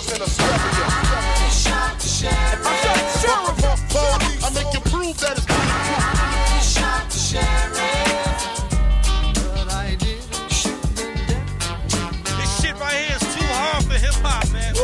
[0.00, 0.22] floors in.
[0.22, 2.62] If I shot the sheriff,
[3.90, 5.46] police, I make you prove that it's
[12.36, 14.74] This shit right here is too hard for hip hop, man.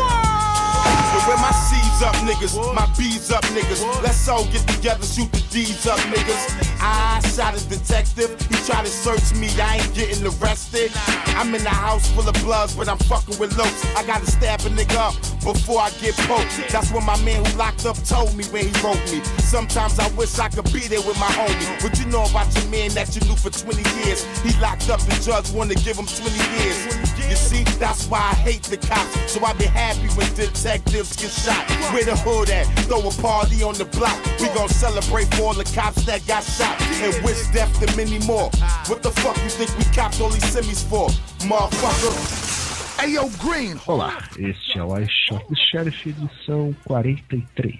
[1.26, 2.85] Where my C's up, niggas, my
[3.16, 3.80] B's up, niggas.
[4.02, 6.76] Let's all get together, shoot the D's up, niggas.
[6.82, 10.92] I shot a detective, he tried to search me, I ain't getting arrested.
[11.28, 13.86] I'm in a house full of bloods, but I'm fucking with locs.
[13.96, 16.50] I gotta stab a nigga up before I get poked.
[16.70, 19.22] That's what my man who locked up told me when he wrote me.
[19.38, 21.80] Sometimes I wish I could be there with my homie.
[21.80, 24.26] But you know about your man that you knew for 20 years?
[24.42, 27.06] He locked up, the judge wanna give him 20 years.
[27.30, 29.32] You see, that's why I hate the cops.
[29.32, 31.62] So I be happy when detectives get shot.
[31.94, 32.66] Where the hood at?
[32.86, 34.18] Throw a party on the block.
[34.40, 36.74] We gon' celebrate for all the cops that got shot.
[37.02, 38.50] And wish death to many more.
[38.86, 41.08] What the fuck you think we copped all these semis for?
[41.46, 42.55] Motherfucker.
[42.98, 43.76] Hey yo, Green.
[43.86, 47.78] Olá, este é o iShot do Sheriff, edição 43,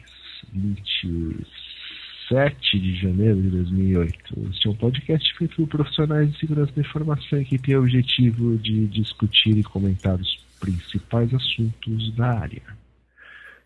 [0.53, 4.49] 27 de janeiro de 2008.
[4.51, 8.57] Este é um podcast feito por profissionais de segurança da informação que tem o objetivo
[8.59, 12.63] de discutir e comentar os principais assuntos da área.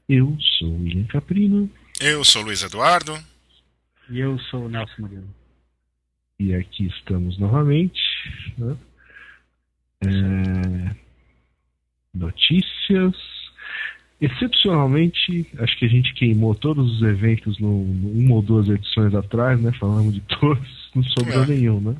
[0.08, 3.16] Eu sou o William Caprino Eu sou o Luiz Eduardo.
[4.08, 5.28] E eu sou o Nelson Murilo.
[6.38, 8.00] e aqui estamos novamente.
[8.58, 8.76] né?
[10.02, 10.96] É,
[12.14, 13.14] Notícias.
[14.20, 19.14] Excepcionalmente, acho que a gente queimou todos os eventos no, no- uma ou duas edições
[19.14, 19.72] atrás, né?
[19.80, 21.46] Falamos de todos, não sobrou É.
[21.46, 21.96] nenhum, né?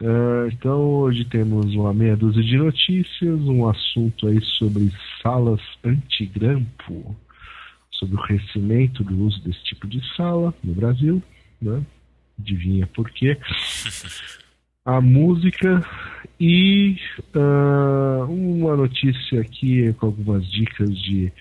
[0.00, 4.90] É, então hoje temos uma meia dúzia de notícias, um assunto aí sobre
[5.22, 7.16] salas antigrampo,
[7.92, 11.22] sobre o crescimento do uso desse tipo de sala no Brasil,
[11.60, 11.82] né?
[12.38, 13.36] Adivinha por quê?
[14.84, 15.80] A música
[16.38, 16.98] e
[17.34, 21.32] ah, uma notícia aqui com algumas dicas de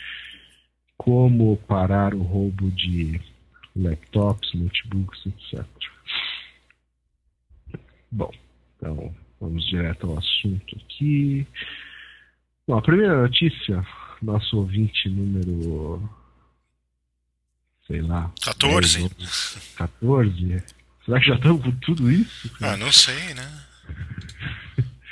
[0.97, 3.19] como parar o roubo de
[3.75, 5.65] laptops, notebooks, etc.
[8.09, 8.31] Bom,
[8.77, 11.45] então vamos direto ao assunto aqui.
[12.65, 13.85] Bom, a primeira notícia,
[14.21, 16.09] nosso ouvinte número
[17.87, 19.09] sei lá, 14.
[19.09, 20.63] 10 ou 14.
[21.05, 22.49] Será que já estamos com tudo isso?
[22.59, 22.73] cara?
[22.73, 23.63] Ah, não sei, né?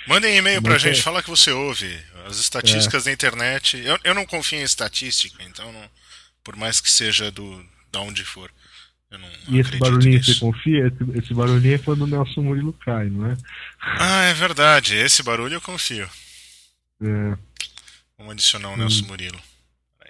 [0.07, 1.99] Mandem e-mail pra gente, é- fala que você ouve.
[2.25, 3.77] As estatísticas da internet.
[3.77, 5.89] Eu, eu não confio em estatística, então não-
[6.43, 8.49] por mais que seja do da onde for.
[9.11, 10.33] Eu não E esse barulhinho nisso.
[10.33, 10.87] você confia?
[10.87, 13.37] Esse, esse barulhinho é quando o Nelson Murilo cai, não é?
[13.81, 14.95] Ah, é verdade.
[14.95, 16.09] Esse barulho eu confio.
[17.03, 17.37] é
[18.17, 18.73] Vamos adicionar Hum.
[18.73, 19.39] o Nelson Murilo.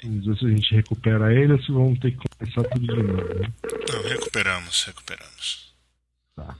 [0.04, 3.04] vamos ver se a gente recupera ele ou se vamos ter que começar tudo de
[3.04, 3.34] novo.
[3.40, 3.52] Né?
[3.92, 5.71] Não, recuperamos, recuperamos.
[6.46, 6.56] Tá.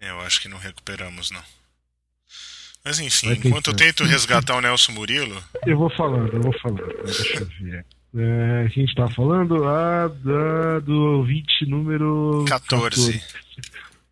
[0.00, 1.42] Eu acho que não recuperamos, não.
[2.84, 6.52] Mas enfim, Vai enquanto eu tento resgatar o Nelson Murilo, Eu vou falando, eu vou
[6.58, 6.86] falando.
[6.86, 7.02] né?
[7.04, 7.86] Deixa eu ver.
[8.16, 13.12] É, a gente tá falando ah, da, do ouvinte número 14.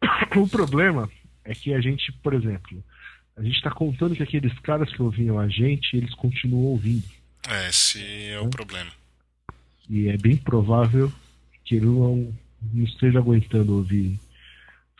[0.01, 0.39] 14.
[0.41, 1.09] O problema
[1.45, 2.83] é que a gente, por exemplo,
[3.37, 7.05] a gente tá contando que aqueles caras que ouviam a gente, eles continuam ouvindo.
[7.49, 8.91] é, esse é o problema.
[9.89, 11.13] E é bem provável
[11.65, 12.35] que ele não,
[12.73, 14.19] não esteja aguentando ouvir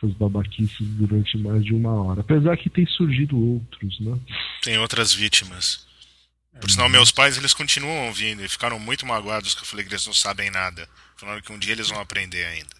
[0.03, 2.21] essas babaquices durante mais de uma hora.
[2.21, 4.19] Apesar que tem surgido outros, né?
[4.61, 5.85] Tem outras vítimas.
[6.59, 9.91] Por sinal, meus pais eles continuam ouvindo e ficaram muito magoados que eu falei que
[9.91, 10.87] eles não sabem nada.
[11.17, 12.75] Falaram que um dia eles vão aprender ainda.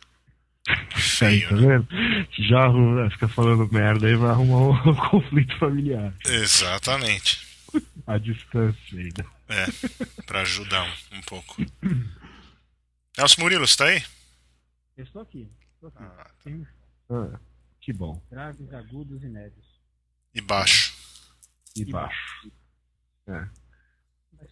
[0.67, 1.67] Aí, Feio, tá né?
[1.79, 2.27] vendo?
[2.47, 6.13] Já arruma- fica falando merda aí vai arrumar um conflito familiar.
[6.25, 7.41] Exatamente.
[8.05, 9.25] A distância ainda.
[9.49, 9.65] É,
[10.25, 11.63] pra ajudar um, um pouco.
[13.17, 14.03] Nelson Murilo, você tá aí?
[14.97, 15.47] Eu estou aqui.
[15.75, 15.97] Estou aqui.
[16.03, 16.65] Ah, Tem
[17.09, 17.39] Ah,
[17.81, 18.21] que bom.
[18.31, 19.65] graves, agudos e médios.
[20.33, 20.93] E baixo.
[21.75, 22.51] E E baixo.
[23.27, 23.47] É.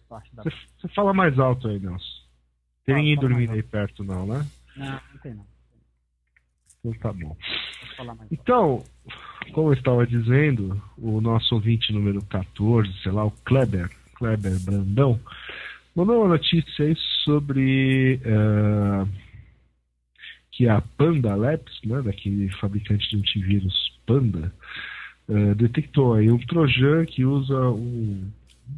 [0.08, 0.42] Parte da.
[0.42, 2.22] Você, você fala mais alto aí, Nelson.
[2.84, 4.46] Tem ninguém dormindo aí perto, não, né?
[4.76, 5.46] Não, não tem não.
[6.84, 7.36] Então tá bom.
[7.80, 8.34] Posso falar mais alto.
[8.34, 8.84] Então,
[9.52, 15.20] como eu estava dizendo, o nosso ouvinte número 14, sei lá, o Kleber, Kleber Brandão,
[15.94, 19.06] mandou uma notícia aí sobre eh,
[20.52, 24.52] que a Panda Labs, né, daquele fabricante de antivírus Panda,
[25.28, 28.30] eh, detectou aí um trojan que usa um-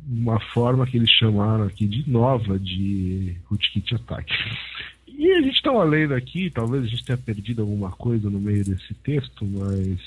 [0.08, 4.32] uma forma que eles chamaram aqui de nova de rootkit attack.
[5.06, 8.64] E a gente estava lendo aqui, talvez a gente tenha perdido alguma coisa no meio
[8.64, 9.98] desse texto, mas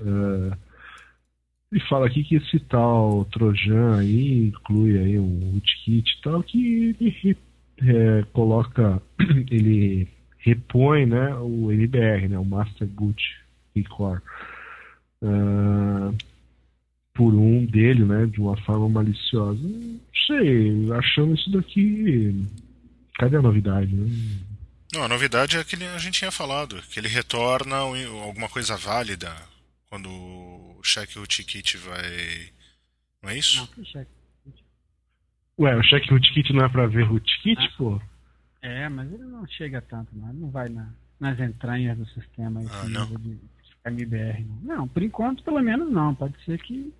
[0.00, 0.56] eh,
[1.72, 6.96] ele fala aqui que esse tal Trojan aí inclui aí um rootkit e tal, que
[7.00, 7.36] ele
[7.82, 9.02] eh, coloca,
[9.50, 10.08] ele
[10.44, 13.22] repõe né, o NBR, né, o Master Boot
[13.88, 14.20] Core.
[15.22, 16.12] Ah,
[17.14, 19.60] por um dele, né, de uma forma maliciosa.
[19.62, 22.44] Não sei, achando isso daqui.
[23.18, 24.10] Cadê a novidade, né?
[24.92, 28.76] Não, a novidade é que a gente tinha falado, que ele retorna um- alguma coisa
[28.76, 29.32] válida
[29.88, 32.48] quando o cheque rootkit vai.
[33.22, 33.68] Não é isso?
[33.94, 34.06] Não.
[35.58, 37.72] Ué, o cheque rootkit não é pra ver rootkit, Ah.
[37.78, 38.00] pô?
[38.66, 40.30] É, mas ele não chega tanto, não.
[40.30, 40.88] Ele não vai na-
[41.20, 43.06] nas entranhas do sistema esse Ah, não?
[43.16, 43.38] de
[43.84, 44.76] MBR, não.
[44.76, 46.14] Não, por enquanto, pelo menos não.
[46.14, 46.92] Pode ser que.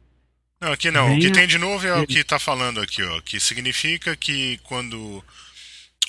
[0.61, 1.07] Não, aqui não.
[1.07, 3.21] O que Venha- tem de novo é o que está falando aqui, ó.
[3.23, 5.25] Que significa que quando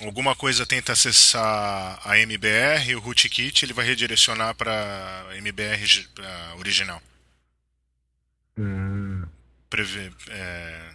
[0.01, 7.01] alguma coisa tenta acessar a MBR, o rootkit ele vai redirecionar para MBR pra original.
[8.57, 9.27] É,
[9.69, 10.89] Preve- é,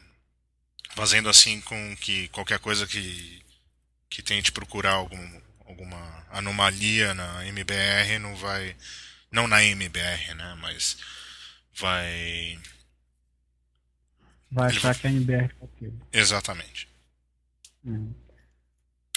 [0.94, 3.39] fazendo assim com que qualquer coisa que,
[4.10, 8.76] que tente procurar algum, alguma anomalia na MBR não vai.
[9.30, 10.58] Não na MBR, né?
[10.60, 10.98] Mas
[11.78, 12.58] vai.
[14.50, 16.00] Vai Ele achar que a MBR é aquilo.
[16.12, 16.88] Exatamente.
[17.86, 18.12] Hum.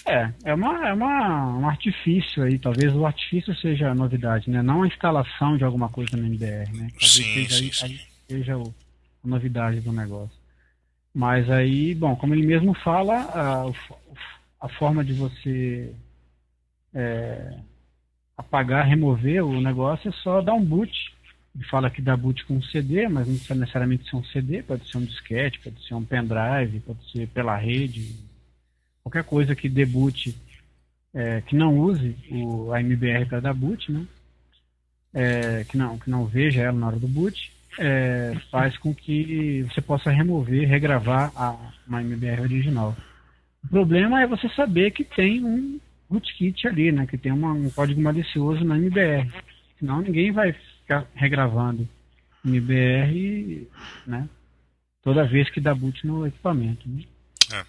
[0.06, 4.62] É, é, uma, é uma, um artifício aí, talvez o artifício seja a novidade, né?
[4.62, 6.90] Não a instalação de alguma coisa no MBR, né?
[6.92, 8.00] Talvez Sim, seja, sim, aí- sim.
[8.30, 8.76] seja o-
[9.24, 10.38] a novidade do negócio.
[11.14, 13.94] Mas aí, bom, como ele mesmo fala, a, f-
[14.64, 15.94] a forma de você
[16.94, 17.60] é,
[18.38, 21.14] apagar, remover o negócio é só dar um boot.
[21.54, 24.64] Ele fala que dá boot com um CD, mas não precisa necessariamente ser um CD,
[24.64, 28.16] pode ser um disquete, pode ser um pendrive, pode ser pela rede,
[29.04, 30.34] qualquer coisa que dê boot,
[31.14, 34.08] é, que não use o, a MBR para dar boot, né?
[35.14, 39.64] É, que, não, que não veja ela na hora do boot, é, faz com que
[39.64, 42.96] você possa remover, regravar a, uma MBR original.
[43.66, 45.80] O problema é você saber que tem um
[46.10, 47.06] rootkit ali, né?
[47.08, 49.32] Que tem uma- um código malicioso na MBR.
[49.80, 51.88] Senão ninguém vai ficar regravando
[52.46, 53.68] MBR,
[54.06, 54.28] né?
[55.02, 56.88] Toda vez que dá boot no equipamento.
[56.88, 57.04] Né?
[57.52, 57.62] É.
[57.62, 57.66] O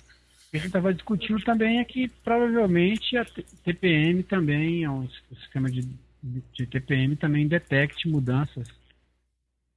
[0.50, 3.24] que a gente estava discutindo também é que provavelmente a
[3.64, 5.08] TPM também, o
[5.40, 5.88] sistema de,
[6.52, 8.68] de TPM também detecte mudanças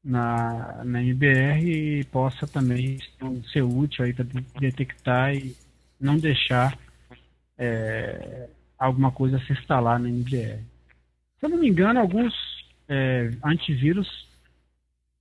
[0.04, 3.00] na, na MBR e possa também
[3.52, 4.26] ser útil aí para
[4.60, 5.56] detectar e
[6.00, 6.78] não deixar
[7.58, 10.60] é, alguma coisa se instalar na MBR.
[11.40, 12.34] Se eu não me engano, alguns
[12.88, 14.28] é, antivírus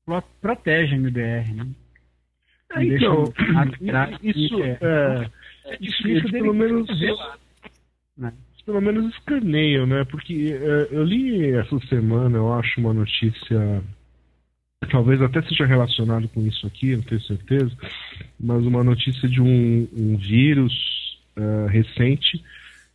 [0.04, 1.66] pro- protegem a MBR, né?
[2.70, 3.32] Não É, então,
[3.80, 5.30] deixam isso, é, é,
[5.64, 6.88] é difícil eles dele pelo menos,
[8.16, 8.32] né?
[8.64, 10.04] pelo menos escaneiam, né?
[10.04, 13.82] Porque é, eu li essa semana, eu acho, uma notícia,
[14.84, 17.72] talvez até seja relacionado com isso aqui, não tenho certeza,
[18.38, 22.42] mas uma notícia de um, um vírus é, recente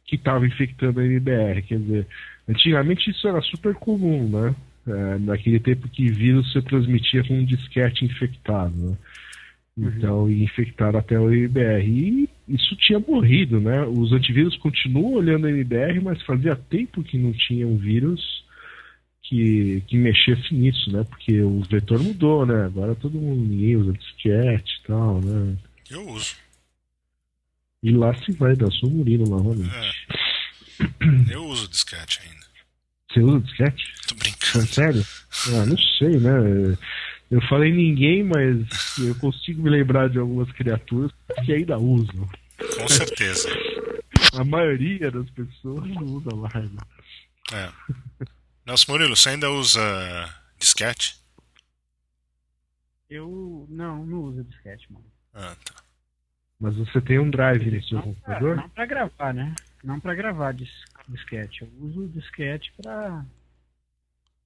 [0.06, 1.64] que estava infectando a MBR.
[1.64, 2.08] Quer dizer,
[2.48, 4.56] antigamente isso era super comum, né?
[4.88, 8.98] É, naquele tempo que vírus se transmitia com um disquete infectado, né?
[9.78, 11.88] Então, e infectaram até o MBR.
[11.88, 13.84] E isso tinha morrido, né?
[13.86, 18.44] Os antivírus continuam olhando a MBR, mas fazia tempo que não tinha um vírus
[19.32, 21.06] que, que mexesse nisso, né?
[21.06, 22.66] Porque o vetor mudou, né?
[22.66, 25.56] Agora todo mundo ninguém usa disquete e tal, né?
[25.90, 26.36] Eu uso.
[27.82, 29.74] E lá se vai, da sua Murilo novamente.
[29.74, 31.34] É.
[31.34, 32.46] Eu uso disquete ainda.
[33.10, 33.94] Você usa disquete?
[34.08, 34.68] Tô É brincando.
[34.68, 35.06] sério?
[35.48, 36.78] Ah, não sei, né?
[37.32, 38.68] Eu falei ninguém, mas
[39.00, 41.10] eu consigo me lembrar de algumas criaturas
[41.46, 42.30] que ainda usam.
[42.78, 43.50] Com certeza.
[44.34, 46.70] A maioria das pessoas não usa mais.
[46.72, 46.82] né?
[47.54, 47.70] É.
[48.66, 49.82] Nelson Murilo, você ainda usa
[50.60, 51.20] disquete?
[53.10, 55.06] Eu não, não uso disquete, mano.
[55.34, 55.82] Ah, tá.
[56.60, 58.56] Mas você tem um drive no seu Não pra, computador?
[58.56, 59.56] não pra gravar, né?
[59.84, 60.70] Não pra gravar dis,
[61.10, 61.64] disquete.
[61.64, 63.26] Eu uso disquete pra,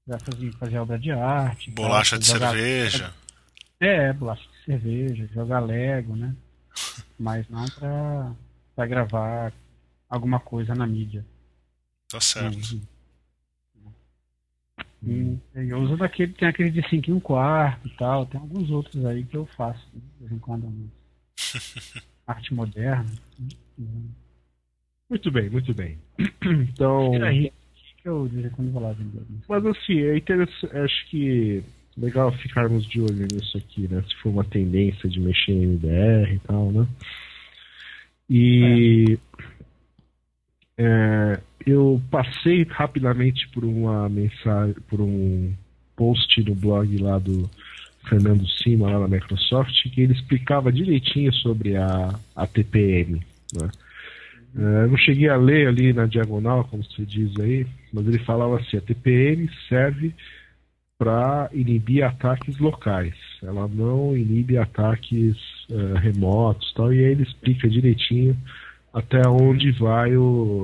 [0.07, 1.71] pra fazer, fazer obra de arte.
[1.71, 3.13] pra Bolacha de cerveja.
[3.79, 6.33] É, bolacha de cerveja, jogar Lego, né?
[7.19, 8.33] Mas não pra,
[8.75, 9.53] pra gravar
[10.09, 11.25] alguma coisa na mídia.
[12.07, 12.81] Tá certo.
[15.05, 18.69] E eu uso daquele, tem aquele de 5 e um quarto e tal, tem alguns
[18.71, 20.01] outros aí que eu faço, né?
[20.15, 20.71] de vez em quando.
[22.27, 23.11] Arte moderna.
[23.77, 24.09] Uhum.
[25.09, 25.99] Muito bem, muito bem.
[26.43, 27.51] Então, aí,
[28.01, 29.21] que eu quando vou lá vender.
[29.47, 31.63] mas assim, é interessante, acho que
[31.97, 34.03] legal ficarmos de olho nisso aqui, né?
[34.07, 36.87] Se for uma tendência de mexer em MDR e tal, né?
[38.29, 39.19] E
[40.77, 45.53] é, eu passei rapidamente por uma mensagem, por um
[45.95, 47.49] post no blog lá do
[48.07, 53.21] Fernando Cima, lá da Microsoft, que ele explicava direitinho sobre a, a TPM.
[53.53, 53.69] Né?
[54.57, 58.19] É, eu não cheguei a ler ali na diagonal, como você diz aí, mas ele
[58.19, 60.13] falava assim: a TPM serve
[60.97, 63.15] para inibir ataques locais.
[63.43, 65.35] Ela não inibe ataques
[65.69, 66.93] uh, remotos, tal.
[66.93, 68.37] E aí ele explica direitinho
[68.95, 70.61] até onde vai o,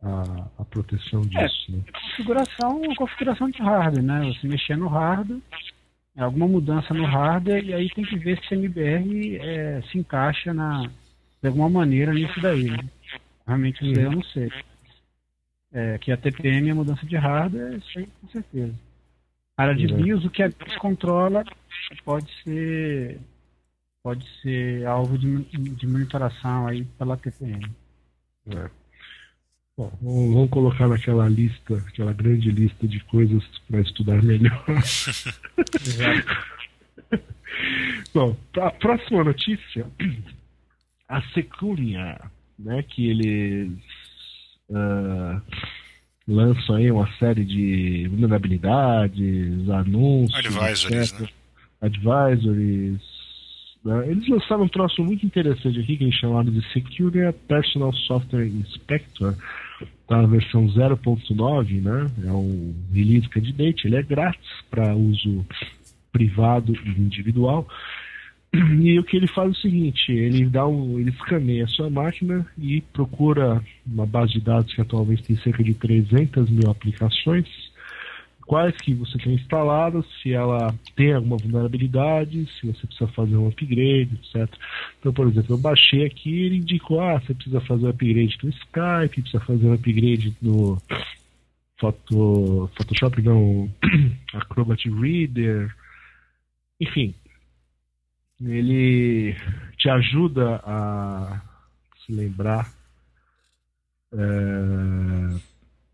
[0.00, 1.72] a, a proteção É, disso.
[1.72, 1.82] né?
[1.92, 4.32] configuração, configuração de hardware, né?
[4.32, 5.40] Você mexer no hardware,
[6.16, 9.98] é alguma mudança no hardware e aí tem que ver se a MBR é, se
[9.98, 10.82] encaixa na,
[11.42, 12.70] de alguma maneira nisso daí.
[12.70, 12.78] Né?
[13.44, 14.48] Realmente isso daí eu não sei.
[15.72, 18.74] É, que a TPM é mudança de hardware, isso aí com certeza.
[19.56, 19.86] A área de.
[19.92, 21.44] BIOS, o que a BIOS controla
[22.04, 23.18] pode ser
[24.02, 27.70] pode ser alvo de, de monitoração aí pela TPM.
[28.48, 28.68] É.
[29.76, 34.64] Bom, vamos vamos colocar naquela lista, aquela grande lista de coisas para estudar melhor.
[38.14, 39.86] Bom, a próxima notícia,
[41.08, 42.20] a Secunia,
[42.58, 43.72] né, que eles
[44.74, 45.40] ah,
[46.26, 51.20] lançam aí uma série de vulnerabilidades, anúncios, Advisories, etc.
[51.20, 51.28] né?
[51.80, 53.00] advisories.
[53.84, 54.10] Né?
[54.10, 59.34] Eles lançaram um troço muito interessante aqui que eles chamaram de Securia Personal Software Inspector,
[60.06, 62.10] tá na versão 0.9, né?
[62.24, 65.44] É um release candidate, ele é grátis para uso
[66.12, 67.66] privado e individual.
[68.54, 71.88] E o que ele faz é o seguinte, ele dá um, ele escaneia a sua
[71.88, 77.48] máquina e procura uma base de dados que atualmente tem cerca de 300 mil aplicações,
[78.52, 83.48] quais que você tem instaladas, se ela tem alguma vulnerabilidade, se você precisa fazer um
[83.48, 84.46] upgrade, etc.
[85.00, 88.50] Então, por exemplo, eu baixei aqui ele indicou, ah, você precisa fazer um upgrade no
[88.50, 90.76] Skype, precisa fazer um upgrade no
[91.80, 93.72] Photo, Photoshop, não,
[94.34, 95.74] Acrobat Reader,
[96.78, 97.14] enfim.
[98.38, 99.34] Ele
[99.78, 101.40] te ajuda a
[102.04, 102.70] se lembrar
[104.12, 105.38] é,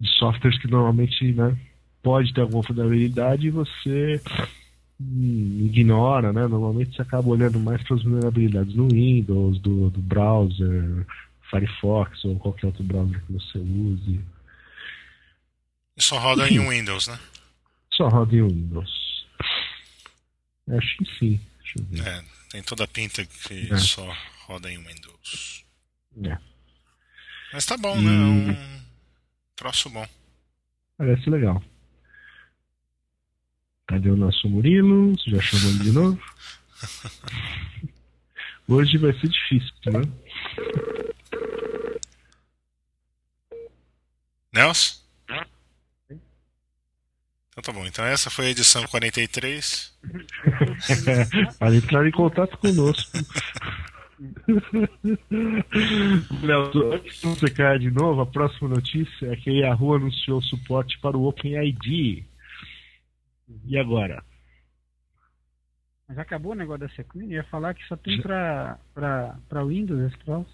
[0.00, 1.56] de softwares que normalmente né,
[2.02, 4.20] pode ter alguma vulnerabilidade e você
[5.00, 6.46] hum, ignora, né?
[6.46, 11.06] Normalmente você acaba olhando mais para as vulnerabilidades no Windows, do, do browser,
[11.50, 14.20] Firefox ou qualquer outro browser que você use.
[15.98, 17.18] Só roda em Windows, né?
[17.92, 19.26] Só roda em Windows.
[20.70, 21.40] Acho que sim.
[22.04, 23.76] É, tem toda a pinta que É.
[23.78, 24.06] só
[24.46, 25.64] roda em Windows.
[26.24, 26.38] É.
[27.52, 28.10] Mas tá bom, né?
[28.10, 28.80] É um
[29.56, 30.06] troço bom.
[30.96, 31.62] Parece legal.
[33.88, 35.16] Cadê o nosso Murilo?
[35.16, 36.20] Você já chamou ele de novo?
[38.68, 40.02] Hoje vai ser difícil, né?
[44.52, 44.98] Nelson?
[47.50, 47.86] Então tá bom.
[47.86, 49.98] Então essa foi a edição 43.
[51.58, 53.18] Para entrar em contato conosco.
[56.42, 60.42] Léo, antes de você cair de novo, a próxima notícia é que a Yahoo anunciou
[60.42, 62.26] suporte para o OpenID.
[63.66, 64.22] E agora?
[66.08, 70.00] Mas acabou o negócio da Sequin, ia falar que só tem pra, pra, pra Windows
[70.12, 70.50] esse troço.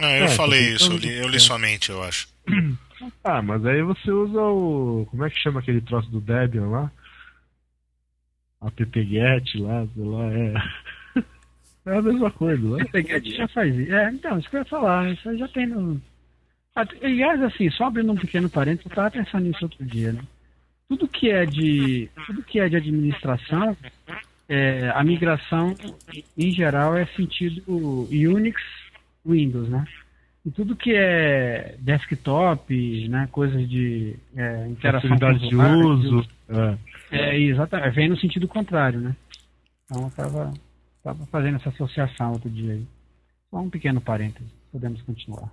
[0.00, 2.28] Ah, eu É, falei isso, eu li, eu li sua mente, eu acho.
[3.22, 5.06] Ah, mas aí você usa o.
[5.08, 6.90] Como é que chama aquele troço do Debian lá?
[8.60, 10.54] AppGet lá, sei lá, é.
[11.86, 12.84] É a mesma coisa, né?
[13.24, 13.92] Já faz isso.
[13.94, 16.02] É, então, isso que eu ia falar, isso aí já tem no.
[16.74, 20.20] Ah, Aliás, assim, só abrindo um pequeno parênteses, eu estava pensando nisso outro dia, né?
[20.88, 22.10] Tudo que é de.
[22.26, 23.76] Tudo que é de administração,
[24.48, 25.74] é, a migração,
[26.36, 27.62] em geral, é sentido
[28.10, 28.60] Unix
[29.24, 29.84] Windows, né?
[30.46, 36.26] E tudo que é desktop, né, coisas de é, interação de uso.
[36.48, 36.78] É.
[37.10, 39.14] É, exatamente, vem no sentido contrário, né?
[39.84, 40.54] Então eu tava,
[41.02, 42.86] tava fazendo essa associação outro dia aí.
[43.50, 45.50] Só um pequeno parêntese, podemos continuar.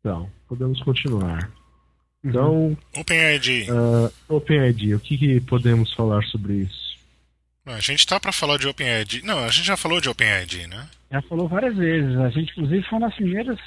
[0.00, 1.50] Então, podemos continuar.
[2.26, 2.30] Uhum.
[2.30, 3.66] Então, OpenID.
[3.70, 6.86] uh, OpenID, o que, que podemos falar sobre isso?
[7.66, 9.22] A gente tá pra falar de OpenID.
[9.24, 10.86] Não, a gente já falou de OpenID, né?
[11.10, 13.60] Já falou várias vezes, a gente inclusive foi um dos primeiros,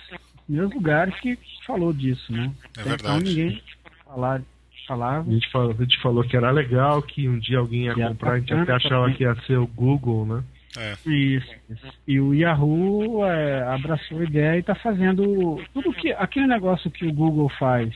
[0.45, 2.51] primeiros lugares que falou disso, né?
[2.77, 3.23] É Até Então verdade.
[3.23, 3.63] ninguém
[4.05, 4.41] falar,
[4.87, 5.29] falava.
[5.29, 8.33] A gente, falou, a gente falou que era legal, que um dia alguém ia comprar,
[8.33, 9.15] a gente até achava também.
[9.17, 10.43] que ia ser o Google, né?
[10.77, 10.91] É.
[11.09, 11.87] Isso, isso.
[12.07, 17.05] E o Yahoo é, abraçou a ideia e está fazendo tudo que aquele negócio que
[17.07, 17.89] o Google faz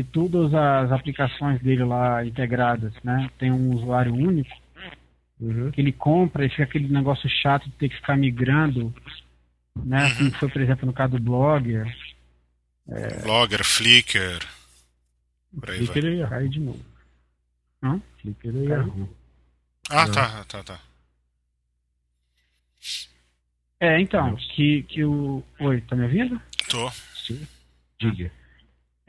[0.00, 3.30] e todas as aplicações dele lá integradas, né?
[3.38, 4.50] Tem um usuário único
[5.40, 5.70] Uhum.
[5.70, 8.92] que ele compra e fica aquele negócio chato de ter que ficar migrando,
[9.76, 10.12] né?
[10.16, 11.86] Como foi, por exemplo, no caso do Blogger,
[13.22, 14.38] Blogger, Flickr.
[15.60, 15.86] Por aí vai.
[15.86, 16.30] Flickr é Yahoo.
[16.30, 16.84] cai de novo.
[18.20, 19.08] Flickr é Yahoo.
[19.90, 20.12] Ah, Não.
[20.14, 20.80] tá, tá, tá.
[23.80, 25.42] É, então, que, que o.
[25.60, 26.40] Oi, tá me ouvindo?
[26.68, 26.90] Tô.
[27.14, 27.46] Sim.
[28.00, 28.30] Diga.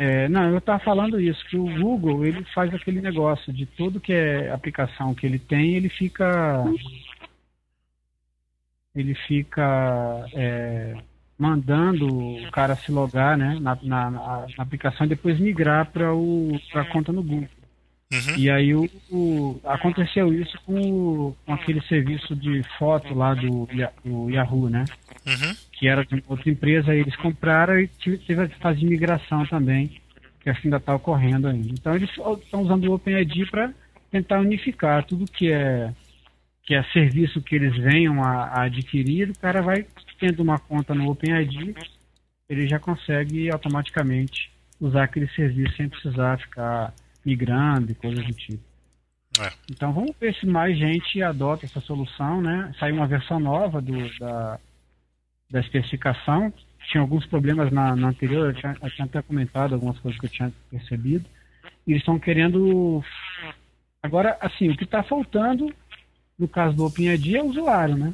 [0.02, 4.00] É, não, eu estava falando isso, que o Google ele faz aquele negócio de tudo
[4.00, 6.64] que é aplicação que ele tem, ele fica.
[8.96, 10.96] Ele fica é,
[11.38, 16.08] mandando o cara se logar né, na, na, na aplicação e depois migrar para
[16.76, 17.59] a conta no Google.
[18.12, 18.36] Uhum.
[18.38, 23.68] E aí o, o, aconteceu isso com, com aquele serviço de foto lá do,
[24.04, 24.86] do Yahoo, né?
[25.28, 25.56] Uhum.
[25.72, 30.02] Que era de outra empresa, eles compraram e teve a fase de migração também,
[30.40, 31.70] que ainda está ocorrendo ainda.
[31.70, 33.72] Então eles estão usando o OpenID para
[34.10, 35.94] tentar unificar tudo que é
[36.64, 39.88] que é serviço que eles venham a, a adquirir, o cara vai
[40.20, 41.74] tendo uma conta no OpenID,
[42.48, 46.94] ele já consegue automaticamente usar aquele serviço sem precisar ficar
[47.26, 48.64] migrando e coisas do tipo.
[49.40, 49.52] É.
[49.72, 52.74] Então vamos ver se mais gente adota essa solução, né?
[52.80, 54.60] Saiu uma versão nova do, da,
[55.50, 56.52] da especificação.
[56.90, 60.26] Tinha alguns problemas na, na anterior, eu tinha, eu tinha, até comentado algumas coisas que
[60.26, 61.26] eu tinha percebido.
[61.86, 63.04] E eles estão querendo.
[64.02, 65.72] Agora, assim, o que está faltando
[66.38, 68.14] no caso do OpenID é o usuário, né?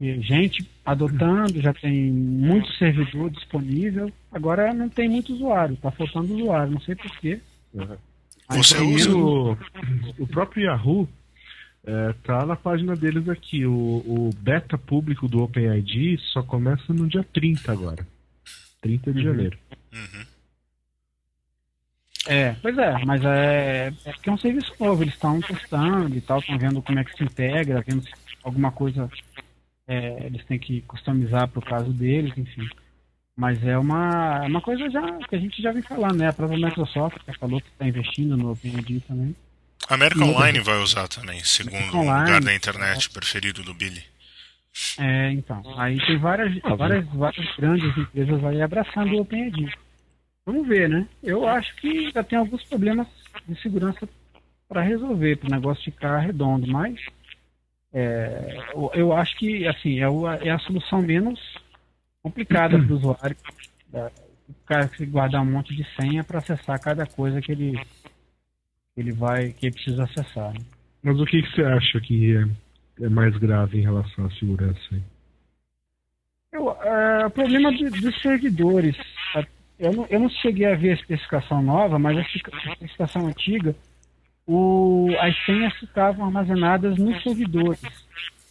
[0.00, 4.10] E gente adotando, já tem muito servidor disponível.
[4.32, 7.40] Agora não tem muito usuário, está faltando usuário, não sei porquê.
[7.72, 7.96] Uhum.
[8.50, 9.52] Você usa o,
[10.18, 11.08] o próprio Yahoo
[11.86, 13.66] é, tá na página deles aqui.
[13.66, 18.06] O, o beta público do OpenID só começa no dia 30 agora.
[18.80, 19.24] 30 de uhum.
[19.24, 19.58] janeiro.
[19.92, 20.24] Uhum.
[22.26, 26.22] É, pois é, mas é, é porque é um serviço novo, eles estão testando e
[26.22, 28.10] tal, estão vendo como é que se integra, vendo se
[28.42, 29.10] alguma coisa
[29.86, 32.66] é, eles têm que customizar para o caso deles, enfim.
[33.36, 36.28] Mas é uma, é uma coisa já que a gente já vem falando, né?
[36.28, 39.34] A própria Microsoft já falou que está investindo no OpenID também.
[39.88, 43.12] A América Online vai usar também, segundo o lugar da internet é.
[43.12, 44.02] preferido do Billy.
[44.98, 45.62] É, então.
[45.78, 49.72] Aí tem várias, ah, várias, várias grandes empresas aí abraçando o OpenID.
[50.46, 51.06] Vamos ver, né?
[51.22, 53.06] Eu acho que já tem alguns problemas
[53.48, 54.08] de segurança
[54.68, 57.00] para resolver, para o negócio ficar redondo, mas
[57.92, 58.58] é,
[58.94, 60.06] eu acho que assim é,
[60.42, 61.40] é a solução menos
[62.24, 63.36] complicada para o usuário.
[63.92, 64.10] É,
[64.48, 67.78] o cara que guardar um monte de senha para acessar cada coisa que ele,
[68.96, 70.52] ele vai, que ele precisa acessar.
[70.54, 70.60] Né?
[71.02, 74.80] Mas o que, que, você acha que é, é, mais grave em relação à segurança?
[76.50, 78.96] Eu, é, o problema de, dos servidores.
[79.78, 83.74] Eu não, eu não cheguei a ver a especificação nova, mas a especificação antiga,
[84.46, 87.82] o, as senhas ficavam armazenadas nos servidores.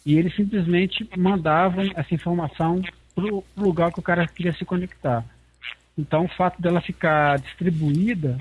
[0.04, 2.82] E eles simplesmente mandavam essa informação
[3.14, 5.24] para o lugar que o cara queria se conectar.
[5.96, 8.36] Então, o fato dela ficar distribuída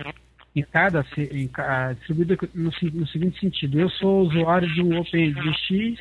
[0.56, 1.50] em cada, em,
[1.96, 5.98] distribuída no, no seguinte sentido: eu sou usuário de um OpenID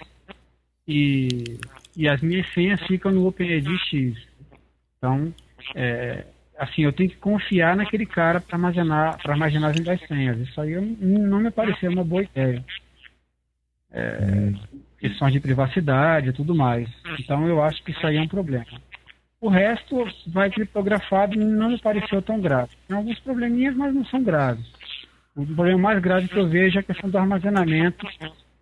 [0.88, 1.58] e,
[1.96, 3.68] e as minhas senhas ficam no OpenID
[4.96, 5.32] Então,
[5.74, 6.24] é,
[6.58, 10.38] assim, eu tenho que confiar naquele cara para armazenar, para armazenagem das senhas.
[10.38, 12.64] Isso aí não me pareceu uma boa ideia.
[13.90, 14.52] É,
[15.02, 16.88] questões de privacidade e tudo mais.
[17.18, 18.80] Então eu acho que isso aí é um problema.
[19.40, 22.70] O resto vai criptografado não me pareceu tão grave.
[22.86, 24.64] Tem alguns probleminhas, mas não são graves.
[25.34, 28.06] O problema mais grave que eu vejo é a questão do armazenamento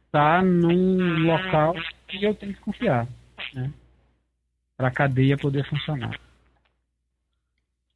[0.07, 1.74] está num local
[2.09, 3.07] que eu tenho que confiar,
[3.53, 3.70] né?
[4.79, 6.18] Para a cadeia poder funcionar.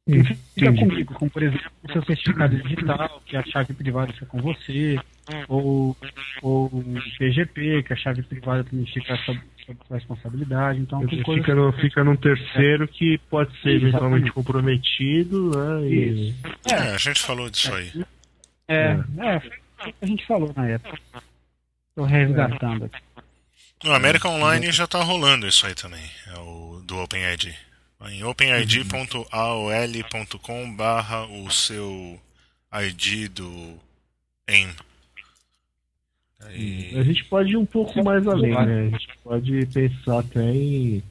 [0.07, 4.39] Fica comigo, como por exemplo o seu certificado digital, que a chave privada fica com
[4.39, 4.99] você,
[5.47, 5.97] ou,
[6.43, 10.79] ou o PGP, que a chave privada também fica sob, sob sua responsabilidade.
[10.79, 15.87] Então, tem fica, no, fica num terceiro que pode ser eventualmente comprometido, né?
[15.87, 16.35] E...
[16.71, 17.91] É, a gente falou disso aí.
[18.67, 20.99] É, é, é, a gente falou na época.
[21.89, 23.01] Estou resgatando aqui.
[23.83, 27.55] No América Online já está rolando isso aí também, é o do OpenID
[28.09, 32.19] em openid.aol.com barra o seu
[32.73, 33.79] ID do
[34.47, 34.69] AIM.
[36.41, 36.97] Aí...
[36.97, 38.87] A gente pode ir um pouco mais além, né?
[38.87, 41.01] A gente pode pensar até em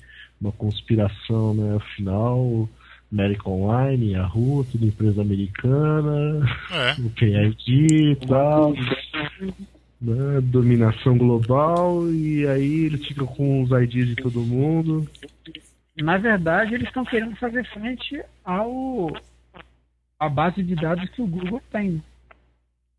[0.40, 1.76] uma conspiração, né?
[1.76, 2.68] Afinal,
[3.11, 6.92] América Online, Yahoo, tudo empresa americana, é.
[7.00, 8.74] o PID e tal,
[10.00, 10.40] né?
[10.42, 15.09] dominação global, e aí eles ficam com os IDs de todo mundo
[16.02, 19.11] na verdade, eles estão querendo fazer frente ao
[20.18, 22.02] a base de dados que o Google tem.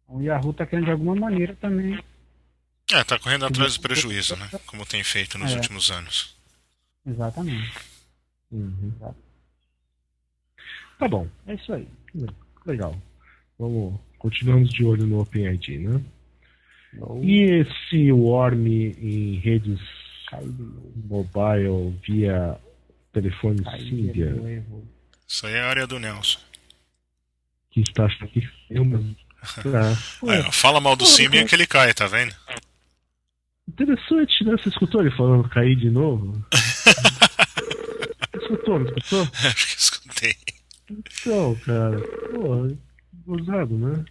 [0.07, 1.99] O Yahoo está querendo de alguma maneira também.
[2.91, 4.47] É, está correndo atrás do prejuízo, né?
[4.67, 5.55] Como tem feito nos é.
[5.55, 6.35] últimos anos.
[7.05, 7.73] Exatamente.
[8.51, 8.93] Uhum.
[10.99, 11.87] Tá bom, é isso aí.
[12.65, 12.95] Legal.
[13.57, 16.01] Vamos, continuamos de olho no OpenID, né?
[17.21, 19.79] E esse Worm em redes
[21.09, 22.59] mobile via
[23.21, 24.63] telefone Symbian.
[25.27, 26.39] Isso aí é a área do Nelson.
[27.71, 29.15] que está que filma.
[30.27, 32.35] É, fala mal do Symbian que ele cai, tá vendo?
[33.67, 34.51] Interessante, né?
[34.51, 36.33] Você escutou ele falando cair de novo?
[38.41, 39.21] escutou, não escutou?
[39.33, 40.35] Acho que escutei.
[40.89, 41.99] Então, cara,
[42.31, 42.77] porra,
[43.25, 44.05] gozado, né?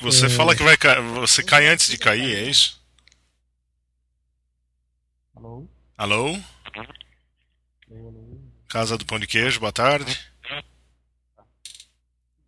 [0.00, 0.28] Você É.
[0.28, 1.00] fala que vai cair.
[1.02, 2.80] Você cai antes de cair, é isso?
[5.34, 5.66] Alô?
[5.98, 6.38] Alô?
[8.68, 10.18] Casa do Pão de Queijo, boa tarde.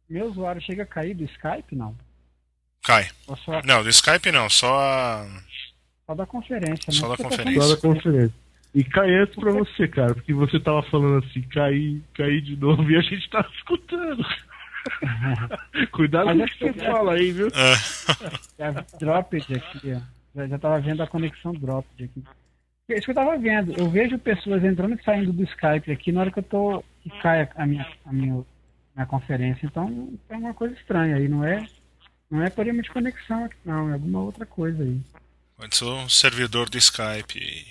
[0.09, 1.76] Meu usuário chega a cair do Skype?
[1.76, 1.94] Não.
[2.83, 3.09] Cai.
[3.44, 5.26] Só, Não, do Skype não, só a.
[6.07, 6.98] só da conferência, né?
[6.98, 7.62] Só da tá conferência.
[7.62, 8.35] Só da conferência.
[8.74, 12.90] E cai antes pra você, cara, porque você tava falando assim, cair, cair de novo
[12.90, 14.24] e a gente tava escutando.
[15.92, 17.48] Cuidado com o é que você fala aí, viu?
[18.59, 20.00] É a Dropped aqui, ó.
[20.35, 22.22] Já, já tava vendo a conexão Dropped aqui.
[22.88, 23.72] É isso que eu tava vendo.
[23.79, 26.83] Eu vejo pessoas entrando e saindo do Skype aqui na hora que eu tô.
[27.03, 28.42] que cai a minha, a minha,
[28.94, 29.66] minha conferência.
[29.66, 31.66] Então é uma coisa estranha aí, não é?
[32.31, 35.01] Não é problema de conexão aqui, não, é alguma outra coisa aí.
[35.57, 37.66] pode ser o servidor do Skype.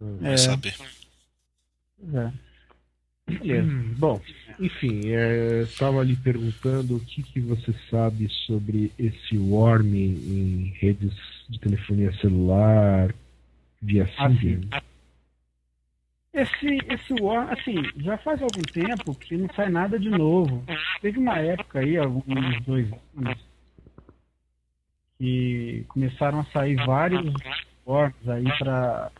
[0.00, 0.36] Vai É.
[0.36, 0.74] saber.
[1.98, 2.32] Pois é.
[3.28, 3.68] Beleza.
[3.68, 4.20] Hum, Bom,
[4.58, 5.00] enfim,
[5.62, 11.12] estava ali perguntando o que, que você sabe sobre esse worm em redes
[11.48, 13.12] de telefonia celular
[13.80, 14.82] via Assim, Symbian.
[16.32, 20.62] Esse, esse War, assim, já faz algum tempo que não sai nada de novo.
[21.00, 23.38] Teve uma época aí, alguns dois anos,
[25.18, 27.32] que começaram a sair vários
[27.84, 29.10] Wars aí para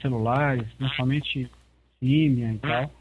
[0.00, 1.50] celulares, principalmente
[1.98, 2.92] Symbian e tal.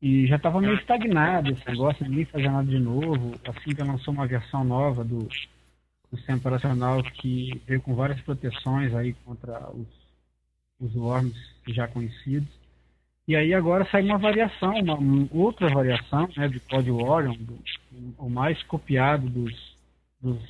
[0.00, 3.34] E já estava meio estagnado esse negócio, ninguém fazia nada de novo.
[3.46, 5.28] Assim que lançou uma versão nova do
[6.16, 9.86] sistema operacional que veio com várias proteções aí contra os
[10.80, 11.36] os worms
[11.68, 12.48] já conhecidos.
[13.28, 17.56] E aí agora sai uma variação, uma um- outra variação né, do código Orion, do,
[18.18, 19.76] o mais copiado dos,
[20.20, 20.40] dos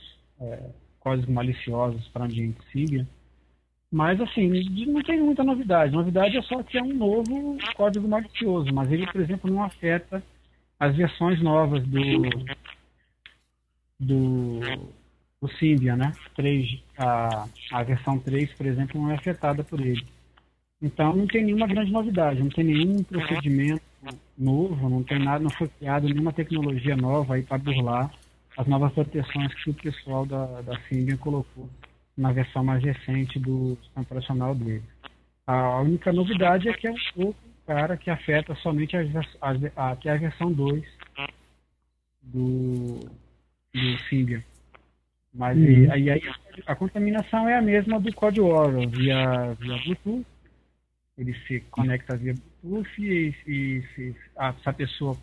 [0.40, 0.70] é,
[1.00, 3.06] códigos maliciosos para ambiente Symbian.
[3.90, 5.92] Mas assim, de- não tem muita novidade.
[5.92, 10.22] Novidade é só que é um novo código malicioso, mas ele, por exemplo, não afeta
[10.80, 12.00] as versões novas do
[14.00, 14.60] do,
[15.42, 16.12] do Symbian, né?
[16.36, 20.06] 3, a, a versão 3, por exemplo, não é afetada por ele.
[20.80, 23.82] Então não tem nenhuma grande novidade, não tem nenhum procedimento
[24.38, 28.10] novo, não tem nada, não foi criado nenhuma tecnologia nova aí para burlar
[28.56, 31.68] as novas proteções que o pessoal da, da Symbian colocou
[32.16, 34.82] na versão mais recente do sistema operacional dele.
[35.46, 39.08] A única novidade é que é um pouco cara que afeta somente as,
[39.40, 40.84] as, a, que é a versão 2
[42.22, 43.00] do,
[43.72, 44.42] do Symbian.
[45.34, 45.64] Mas Uhum.
[45.64, 46.22] e- aí, aí
[46.66, 50.26] a contaminação é a mesma do código Oral, via, via Bluetooth.
[51.16, 55.16] Ele se conecta via Bluetooth e, e se, a, se a pessoa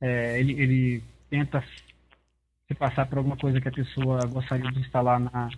[0.00, 1.62] é, ele, ele tenta
[2.66, 5.48] se passar por alguma coisa que a pessoa gostaria de instalar na,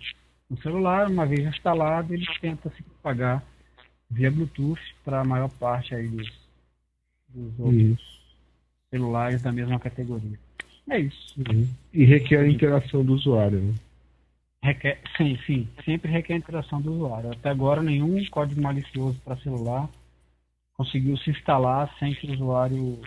[0.50, 3.42] no celular, uma vez instalado, ele tenta se propagar
[4.10, 6.30] via Bluetooth para a maior parte aí dos,
[7.28, 8.36] dos outros Isso.
[8.90, 10.38] celulares da mesma categoria.
[10.90, 11.34] É isso.
[11.92, 13.60] E requer a interação do usuário.
[13.60, 13.74] Né?
[14.62, 17.32] Requer, sim, sim, sempre requer a interação do usuário.
[17.32, 19.88] Até agora, nenhum código malicioso para celular
[20.74, 23.00] conseguiu se instalar sem que o usuário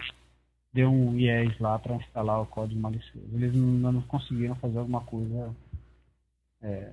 [0.74, 3.28] dê um IES lá para instalar o código malicioso.
[3.34, 5.56] Eles não, não conseguiram fazer alguma coisa
[6.62, 6.92] é,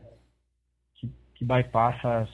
[0.94, 2.28] que, que bypassa as,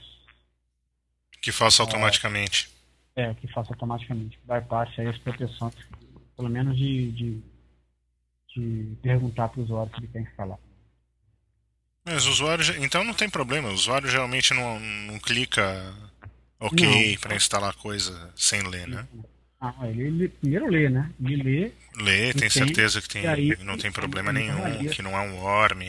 [1.43, 2.71] Que faça automaticamente.
[3.17, 5.75] é, que faça automaticamente, que bypasse aí as proteções,
[6.37, 7.43] pelo menos de, de,
[8.55, 10.59] de perguntar para o usuário se ele quer instalar.
[12.05, 12.65] Mas o usuário.
[12.85, 13.69] Então não tem problema.
[13.69, 15.95] O usuário geralmente não, não clica
[16.61, 19.07] OK para instalar coisa sem ler, né?
[19.61, 21.11] Ah, ele, ele primeiro lê, né?
[21.23, 24.91] Ele lê Lê, tem certeza que tem, aí- não tem problema nenhum, avalia.
[24.91, 25.83] que não é um worm.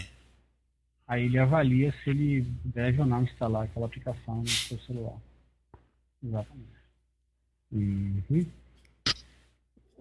[1.08, 5.18] Aí ele avalia se ele deve ou não instalar aquela aplicação no seu celular.
[6.24, 6.76] Exatamente.
[7.72, 8.46] Uhum.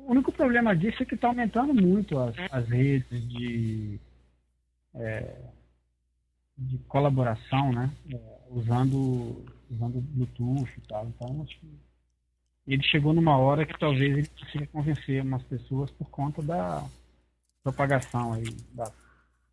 [0.06, 3.98] O único problema disso é que está aumentando muito as, as redes de,
[4.94, 5.34] é,
[6.58, 7.90] de colaboração, né?
[8.12, 8.18] É,
[8.50, 11.06] usando, usando Bluetooth e tal.
[11.08, 11.66] Então, acho que
[12.66, 16.86] ele chegou numa hora que talvez ele consiga convencer umas pessoas por conta da
[17.62, 18.90] propagação aí da,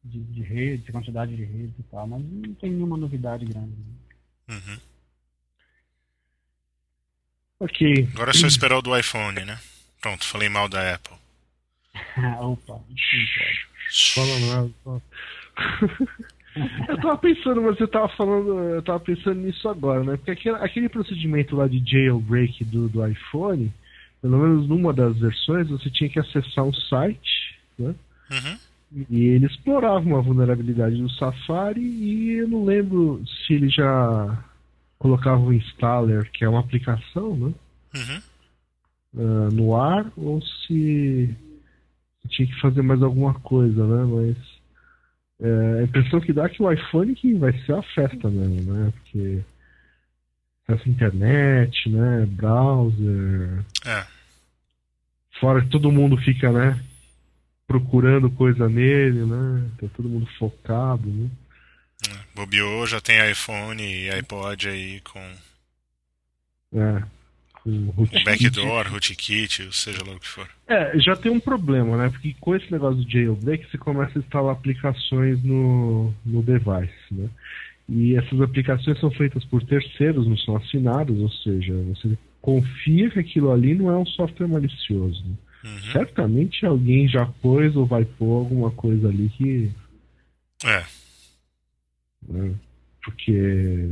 [0.04, 3.74] de, de rede, de quantidade de redes e tal, mas não tem nenhuma novidade grande.
[4.50, 4.80] Uhum.
[7.62, 8.10] Ok.
[8.14, 9.58] Agora é só esperar o do iPhone, né?
[10.02, 11.16] Pronto, falei mal da Apple.
[12.42, 12.80] Opa.
[14.14, 15.02] Fala fala.
[16.90, 20.18] eu tava pensando, mas eu tava falando, eu tava pensando nisso agora, né?
[20.18, 23.72] Porque aquele, aquele procedimento lá de jailbreak do, do iPhone,
[24.22, 27.94] pelo menos numa das versões, você tinha que acessar um site, né?
[28.32, 29.06] Uhum.
[29.10, 34.44] E ele explorava uma vulnerabilidade do Safari e eu não lembro se ele já
[35.00, 37.54] colocava o installer, que é uma aplicação, né?
[37.96, 38.22] Uhum.
[39.13, 41.36] Uh, no ar, ou se
[42.30, 44.04] tinha que fazer mais alguma coisa, né?
[44.06, 44.38] Mas
[45.41, 48.74] é, a impressão que dá é que o iPhone que vai ser a festa mesmo,
[48.74, 48.93] né?
[48.95, 49.43] Porque
[50.67, 52.26] à internet, né?
[52.28, 53.65] Browser.
[53.86, 54.06] É.
[55.39, 56.80] Fora que todo mundo fica, né?
[57.67, 59.69] Procurando coisa nele, né?
[59.80, 61.30] Tá todo mundo focado, né?
[62.08, 62.19] É.
[62.36, 65.19] Bobeou, já tem iPhone e iPod aí com
[66.74, 67.04] É.
[67.63, 68.24] Com o rootkit.
[68.24, 70.50] backdoor, rootkit, seja lá o que for.
[70.67, 72.10] É, já tem um problema, né?
[72.10, 77.30] Porque com esse negócio do jailbreak, você começa a instalar aplicações no, no device, né?
[77.88, 83.19] E essas aplicações são feitas por terceiros, não são assinadas, ou seja, você confia que
[83.19, 85.24] aquilo ali não é um software malicioso.
[85.24, 85.36] né?
[85.63, 85.91] Uhum.
[85.91, 89.71] Certamente alguém já pôs ou vai pôr alguma coisa ali que.
[90.63, 90.84] É.
[92.28, 92.56] né?
[93.04, 93.89] Porque.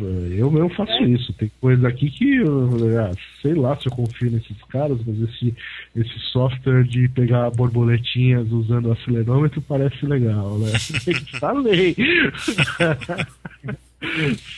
[0.00, 1.32] Eu mesmo faço isso.
[1.34, 5.54] Tem coisa aqui que, eu, ah, sei lá se eu confio nesses caras, mas esse,
[5.94, 10.72] esse software de pegar borboletinhas usando o acelerômetro parece legal, né?
[11.38, 11.94] Falei!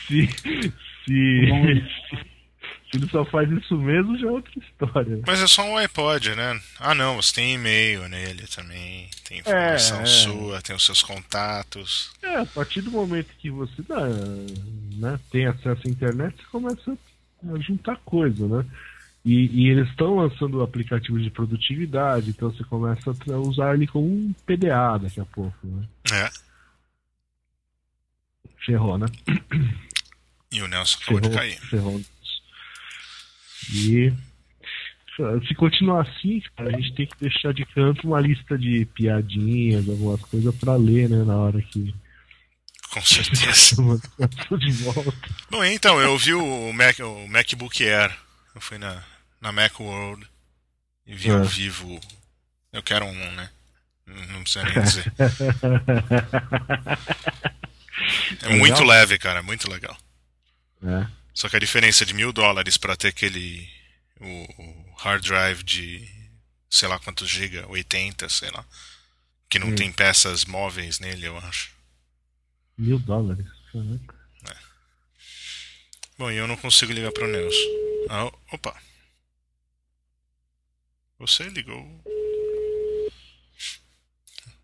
[0.07, 0.27] se,
[1.05, 1.83] se,
[2.89, 5.19] se ele só faz isso mesmo, já é outra história.
[5.25, 6.59] Mas é só um iPod, né?
[6.79, 10.05] Ah não, você tem e-mail nele também, tem informação É, é.
[10.05, 12.11] sua, tem os seus contatos.
[12.21, 14.07] É, a partir do momento que você dá,
[14.97, 16.97] né, tem acesso à internet, você começa
[17.53, 18.65] a juntar coisa, né?
[19.25, 24.05] E, e eles estão lançando aplicativos de produtividade, então você começa a usar ele como
[24.05, 25.87] um PDA daqui a pouco, né?
[26.13, 26.29] É.
[28.63, 29.07] Ferrou, né?
[30.51, 31.59] E o Nelson acabou de cair.
[31.59, 32.01] ferrou.
[33.73, 34.13] E
[35.47, 39.87] se continuar assim, cara, a gente tem que deixar de canto uma lista de piadinhas,
[39.87, 41.93] algumas coisas pra ler, né, na hora que
[42.91, 43.75] Com certeza.
[44.59, 45.13] de volta.
[45.49, 48.13] Bom, então, eu vi o, Mac, o MacBook Air.
[48.53, 49.01] Eu fui na,
[49.41, 50.25] na Macworld
[51.07, 51.33] e vi É.
[51.33, 51.99] ao vivo.
[52.73, 53.49] Eu quero um, né?
[54.05, 55.11] Não não precisa nem dizer.
[58.43, 58.87] É muito Legal?
[58.87, 59.97] leve, cara, muito legal.
[60.83, 61.07] É.
[61.35, 63.69] Só que a diferença de mil dólares pra ter aquele
[64.19, 66.09] o, o hard drive de
[66.69, 68.65] sei lá quantos giga, 80, sei lá,
[69.49, 69.75] que não Hum.
[69.75, 71.71] tem peças móveis nele, eu acho.
[72.77, 73.45] Mil dólares.
[73.71, 74.15] Caraca.
[76.17, 78.07] Bom, e eu não consigo ligar pro Nelson.
[78.09, 78.73] Ah, opa.
[81.19, 81.85] Você ligou.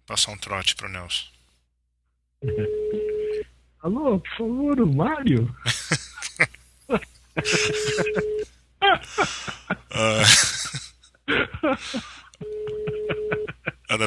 [0.06, 1.26] Passar um trote pro Nelson.
[3.84, 5.54] Alô, por favor, o Mário?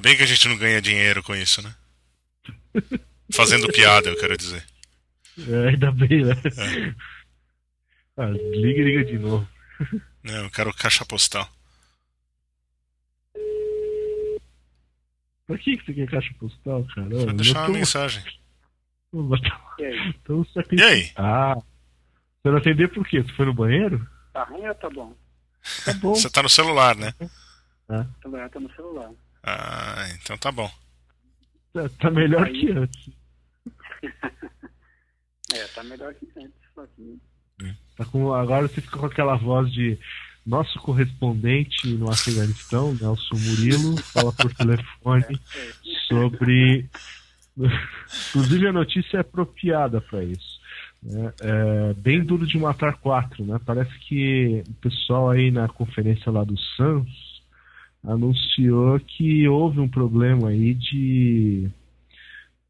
[0.05, 1.75] bem que a gente não ganha dinheiro com isso, né?
[3.33, 4.65] Fazendo piada, eu quero dizer.
[5.49, 6.35] É, ainda bem, né?
[8.17, 9.49] Ah, liga e liga de novo.
[10.23, 11.49] Não, eu quero caixa postal.
[15.47, 17.09] Pra que que você quer caixa postal, cara?
[17.09, 18.23] Pra deixar uma tô- mensagem.
[19.79, 20.09] E aí?
[20.23, 21.13] Então você E aí?
[21.17, 23.23] Ah, você não atender por quê?
[23.23, 24.07] Você foi no banheiro?
[24.33, 25.17] Tá ruim ou tá bom?
[25.85, 26.15] Tá bom.
[26.15, 27.13] Você tá no celular, né?
[27.87, 29.11] Tá bom, tá no celular.
[29.47, 30.71] Ah, então tá bom.
[31.73, 32.61] Tá, tá melhor Aí.
[32.61, 33.11] que antes.
[35.53, 36.53] É, tá melhor que antes.
[36.75, 37.19] Só que...
[37.97, 39.97] Tá com, agora você fica com aquela voz de
[40.45, 45.39] nosso correspondente no Afeganistão, Nelson Murilo, fala por telefone
[46.09, 46.89] sobre.
[48.31, 50.61] Inclusive a notícia é apropriada para isso.
[51.03, 51.33] né?
[51.41, 53.61] É bem duro de matar quatro, né?
[53.65, 57.07] Parece que o pessoal aí na conferência lá do SANS
[58.05, 61.71] anunciou que houve um problema aí de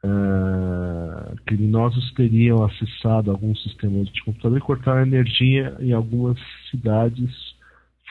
[0.03, 6.39] ah, criminosos teriam acessado alguns sistemas de computador e cortaram energia em algumas
[6.71, 7.55] cidades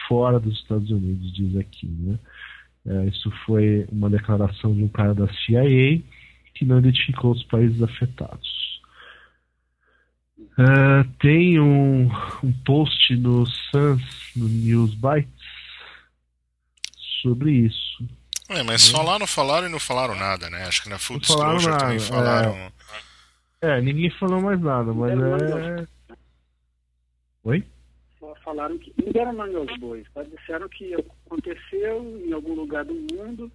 [0.07, 1.87] fora dos Estados Unidos, diz aqui.
[1.87, 2.19] Né?
[2.85, 6.01] Eh, isso foi uma declaração de um cara da CIA
[6.53, 8.81] que não identificou os países afetados.
[10.57, 12.09] Ah, tem um,
[12.43, 14.01] um post no Sans,
[14.35, 14.93] no News
[17.23, 18.07] sobre isso.
[18.49, 20.65] Ué, mas falaram, falaram e não falaram nada, né?
[20.67, 22.71] Acho que na Full Não Disclosure também nada, falaram.
[23.61, 25.87] É, ninguém falou mais nada, mas Não, é.
[27.45, 27.63] Oi?
[28.19, 28.93] Só falaram que.
[29.03, 30.05] Não deram nome aos bois.
[30.13, 33.51] Só disseram que aconteceu em algum lugar do mundo.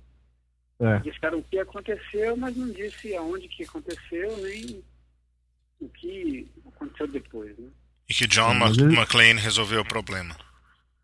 [0.81, 0.98] É.
[1.00, 4.83] Disseram o que aconteceu, mas não disse aonde que aconteceu, nem
[5.81, 7.68] o que aconteceu depois, né?
[8.09, 10.35] E que John Mas Mc- McLean resolveu o problema.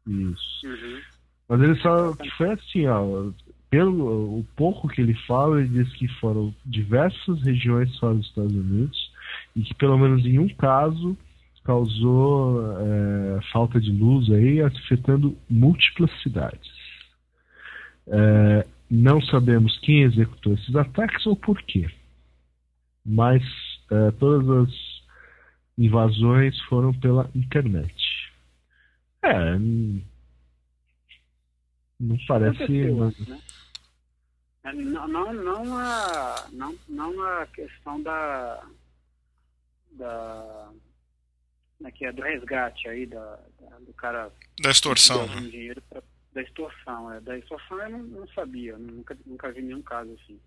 [0.06, 0.66] Isso.
[0.66, 1.00] Uhum.
[1.48, 3.30] Mas ele só foi assim, ó.
[3.70, 8.54] pelo o pouco que ele fala, ele diz que foram diversas regiões fora dos Estados
[8.54, 9.12] Unidos
[9.54, 11.16] e que pelo menos em um caso
[11.64, 16.70] causou é, falta de luz aí, afetando múltiplas cidades.
[18.06, 21.88] É, não sabemos quem executou esses ataques ou por quê,
[23.04, 23.42] mas
[23.90, 24.74] é, todas as
[25.76, 27.94] invasões foram pela internet.
[29.22, 29.58] É,
[32.00, 32.58] não parece.
[32.58, 33.40] Pessoas, né?
[34.64, 38.66] Não, não, não, a, não, não a questão da,
[39.92, 40.72] da
[41.78, 45.50] né, que é do resgate aí da, da do cara da extorsão né?
[45.50, 46.02] dinheiro pra,
[46.32, 50.40] da extorsão é da extorsão eu não, não sabia nunca nunca vi nenhum caso assim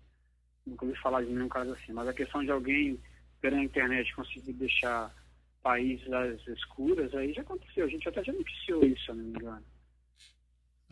[0.66, 3.00] nunca ouvi falar de nenhum caso assim mas a questão de alguém
[3.40, 5.14] pela internet conseguir deixar
[5.62, 9.24] países às escuras aí já aconteceu a gente até já noticiou isso se eu não
[9.24, 9.64] me engano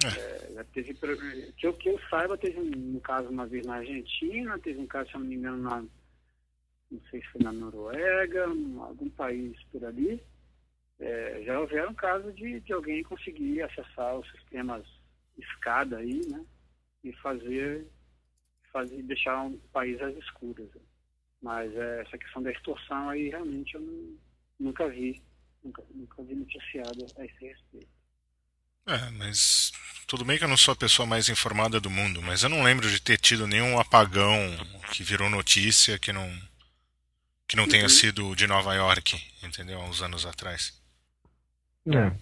[0.07, 0.65] é.
[0.73, 0.95] Teve,
[1.57, 4.87] que eu, que eu saiba, teve um, um, caso uma vez na Argentina, teve um
[4.87, 5.85] caso, se eu não me engano, na,
[6.91, 10.23] não sei se foi na Noruega, algum país por ali.
[10.99, 14.87] É, já houveram casos de, de alguém conseguir acessar os sistemas
[15.37, 16.45] escada aí, né?
[17.05, 17.87] E fazer,
[18.73, 20.69] fazer deixar um país às escuras.
[21.43, 24.17] Mas é, essa questão da extorsão aí realmente eu não,
[24.59, 25.23] nunca vi,
[25.63, 27.97] nunca, nunca vi noticiado a esse respeito.
[28.87, 29.73] É, mas
[30.07, 32.63] tudo bem que eu não sou a pessoa mais informada do mundo, mas eu não
[32.63, 34.39] lembro de ter tido nenhum apagão
[34.93, 36.31] que virou notícia que não
[37.49, 37.71] que não uhum.
[37.71, 39.81] tenha sido de Nova York, entendeu?
[39.81, 40.81] Há uns anos atrás.
[41.87, 42.13] É.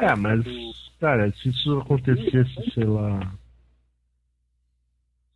[0.00, 0.44] É, mas,
[1.00, 3.34] cara, se isso acontecesse, sei lá.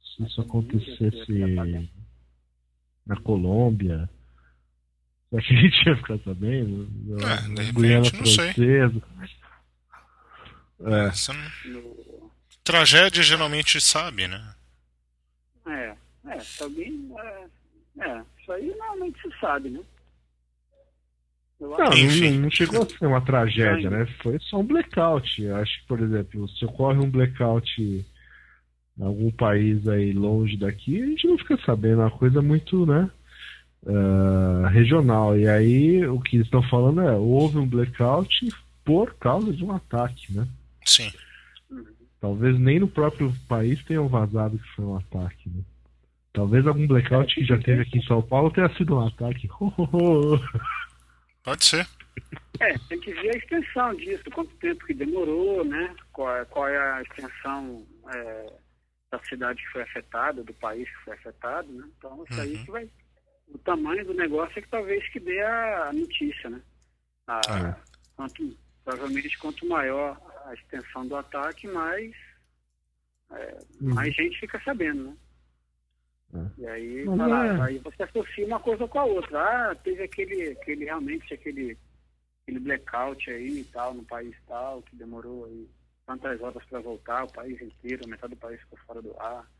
[0.00, 1.90] Se isso acontecesse
[3.04, 4.08] na Colômbia,
[5.28, 6.88] será que a gente ia ficar sabendo?
[7.20, 8.54] É, de repente, não sei.
[10.80, 11.68] É.
[11.68, 12.30] Não...
[12.62, 14.54] Tragédia geralmente sabe, né?
[15.66, 15.94] É,
[16.26, 17.10] é, também.
[17.18, 17.44] É,
[18.00, 19.80] é, isso aí normalmente se sabe, né?
[21.58, 24.06] não, não, não, chegou a ser uma tragédia, né?
[24.22, 25.42] Foi só um blackout.
[25.42, 28.04] Eu acho que, por exemplo, se ocorre um blackout em
[29.02, 32.02] algum país aí longe daqui, a gente não fica sabendo.
[32.02, 33.10] É uma coisa muito, né?
[33.82, 35.38] Uh, regional.
[35.38, 38.48] E aí o que estão falando é houve um blackout
[38.84, 40.46] por causa de um ataque, né?
[40.86, 41.12] Sim.
[42.20, 45.62] Talvez nem no próprio país tenham vazado que foi um ataque, né?
[46.32, 49.48] Talvez algum blackout que já teve aqui em São Paulo tenha sido um ataque.
[51.42, 51.86] Pode ser.
[52.60, 55.94] É, tem que ver a extensão disso, quanto tempo que demorou, né?
[56.12, 58.52] Qual, é, qual é a extensão é,
[59.10, 61.88] da cidade que foi afetada, do país que foi afetado, né?
[61.96, 62.40] Então isso uhum.
[62.40, 62.90] aí que vai.
[63.48, 66.60] O tamanho do negócio é que talvez que dê a notícia, né?
[67.28, 67.76] A, ah.
[68.16, 72.14] quanto, provavelmente quanto maior a extensão do ataque, mais,
[73.30, 73.94] é, uhum.
[73.94, 75.16] mais gente fica sabendo, né?
[76.34, 76.60] É.
[76.60, 77.60] E aí, lá, é.
[77.62, 79.70] aí você associa uma coisa com a outra.
[79.70, 81.78] Ah, teve aquele, aquele realmente aquele,
[82.42, 85.68] aquele blackout aí e tal, no país tal, que demorou aí
[86.04, 89.50] tantas horas para voltar, o país inteiro, metade do país ficou fora do ar,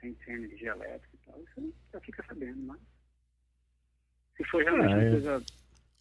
[0.00, 1.40] sem, sem energia elétrica e tal.
[1.42, 2.80] Isso já fica sabendo, mas
[4.36, 5.44] se for realmente é, uma coisa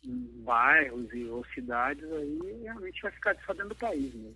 [0.06, 4.36] bairros e, ou cidades, aí realmente vai ficar só dentro do país mesmo.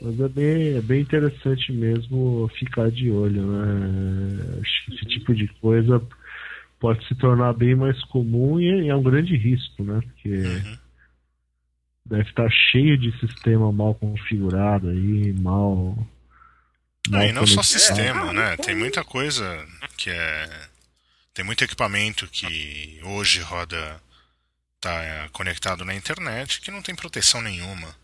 [0.00, 4.60] Mas é bem, é bem interessante mesmo ficar de olho, né?
[4.62, 5.10] Acho que esse uhum.
[5.10, 6.00] tipo de coisa
[6.78, 10.00] pode se tornar bem mais comum e é um grande risco, né?
[10.00, 10.78] Porque uhum.
[12.04, 15.98] deve estar cheio de sistema mal configurado aí, mal.
[17.08, 18.56] Não, e não só sistema, é, né?
[18.58, 20.68] Tem muita coisa que é.
[21.34, 24.00] Tem muito equipamento que hoje roda.
[24.80, 27.94] Tá conectado na internet que não tem proteção nenhuma.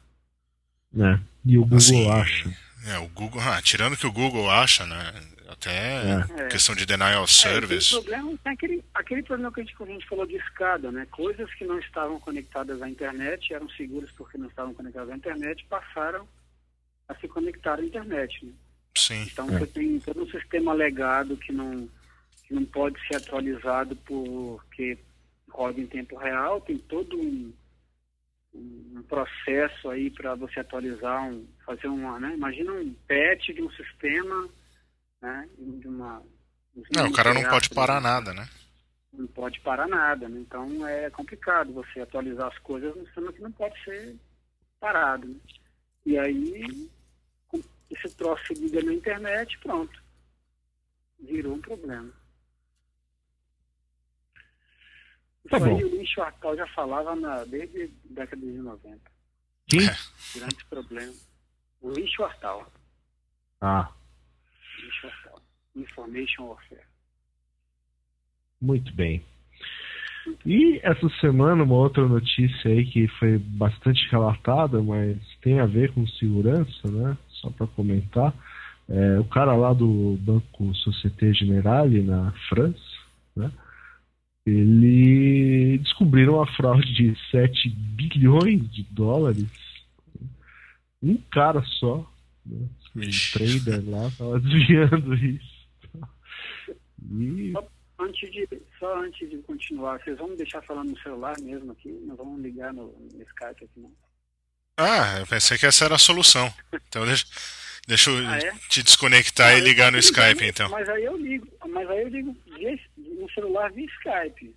[0.99, 1.19] É.
[1.45, 2.57] E o Google assim, acha.
[2.87, 5.13] É, o Google, ah, tirando que o Google acha, né?
[5.49, 6.49] Até é.
[6.49, 7.95] questão de denial of service.
[7.95, 11.07] É, problema, tem aquele, aquele problema que a gente, a gente falou de escada, né?
[11.11, 15.65] Coisas que não estavam conectadas à internet, eram seguras porque não estavam conectadas à internet,
[15.69, 16.27] passaram
[17.09, 18.53] a se conectar à internet, né?
[18.97, 19.23] Sim.
[19.31, 19.59] Então é.
[19.59, 21.89] você tem todo um sistema legado que não,
[22.47, 24.99] que não pode ser atualizado porque
[25.53, 27.53] roda em tempo real, tem todo um
[28.55, 32.35] um processo aí para você atualizar, um, fazer uma, né?
[32.35, 34.47] Imagina um patch de um sistema,
[35.23, 35.49] né?
[35.57, 36.23] De uma,
[36.91, 38.49] não, o cara não pode parar nada, né?
[39.13, 40.41] Não pode parar nada, né?
[40.41, 44.17] Então é complicado você atualizar as coisas num sistema que não pode ser
[44.81, 45.29] parado.
[45.29, 45.37] Né?
[46.07, 46.91] E aí,
[47.91, 50.03] esse troço liga na internet, pronto.
[51.21, 52.11] Virou um problema.
[55.49, 55.77] Tá Isso bom.
[55.77, 58.99] aí o Luiz Schwartal já falava na, desde a década de 90.
[59.67, 59.81] Quem?
[60.37, 61.13] Grande problema.
[61.81, 62.71] O Luiz Schwartal.
[63.61, 63.93] Ah,
[65.75, 66.83] Information Warfare.
[68.61, 69.25] Muito bem.
[70.47, 75.93] E essa semana, uma outra notícia aí que foi bastante relatada, mas tem a ver
[75.93, 77.17] com segurança, né?
[77.29, 78.33] Só para comentar.
[78.89, 82.79] É, o cara lá do Banco Société Générale, na França,
[83.35, 83.51] né?
[84.45, 89.47] Ele descobriram uma fraude de 7 bilhões de dólares.
[91.03, 91.99] Um cara só,
[92.45, 92.67] né?
[92.97, 93.01] um
[93.33, 95.53] trader lá, estava desviando isso.
[97.11, 97.53] E...
[97.53, 97.69] Só,
[98.01, 101.91] antes de, só antes de continuar, vocês vão me deixar falando no celular mesmo aqui?
[102.05, 103.93] Não vão ligar no, no Skype aqui, não?
[104.77, 106.53] Ah, eu pensei que essa era a solução.
[106.89, 107.27] Então deixa,
[107.87, 108.53] deixa eu ah, é?
[108.69, 110.69] te desconectar e ligar no Skype, então.
[110.71, 112.37] Mas aí eu ligo, mas aí eu ligo
[112.97, 114.55] no celular via Skype.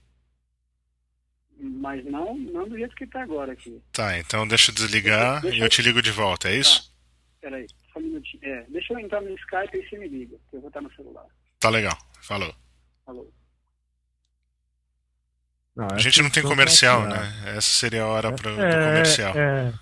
[1.58, 3.82] Mas não, não do jeito que está agora aqui.
[3.92, 6.84] Tá, então deixa eu desligar deixa, e eu te ligo de volta, é isso?
[6.84, 6.96] Tá.
[7.42, 8.44] Peraí, só um minutinho.
[8.44, 10.94] É, deixa eu entrar no Skype e você me liga, que eu vou estar no
[10.96, 11.26] celular.
[11.60, 11.98] Tá legal.
[12.22, 12.54] Falou.
[13.06, 13.32] Falou.
[15.76, 17.18] Não, a gente não tem comercial, né?
[17.48, 19.38] Essa seria a hora pra, é, do comercial.
[19.38, 19.74] É.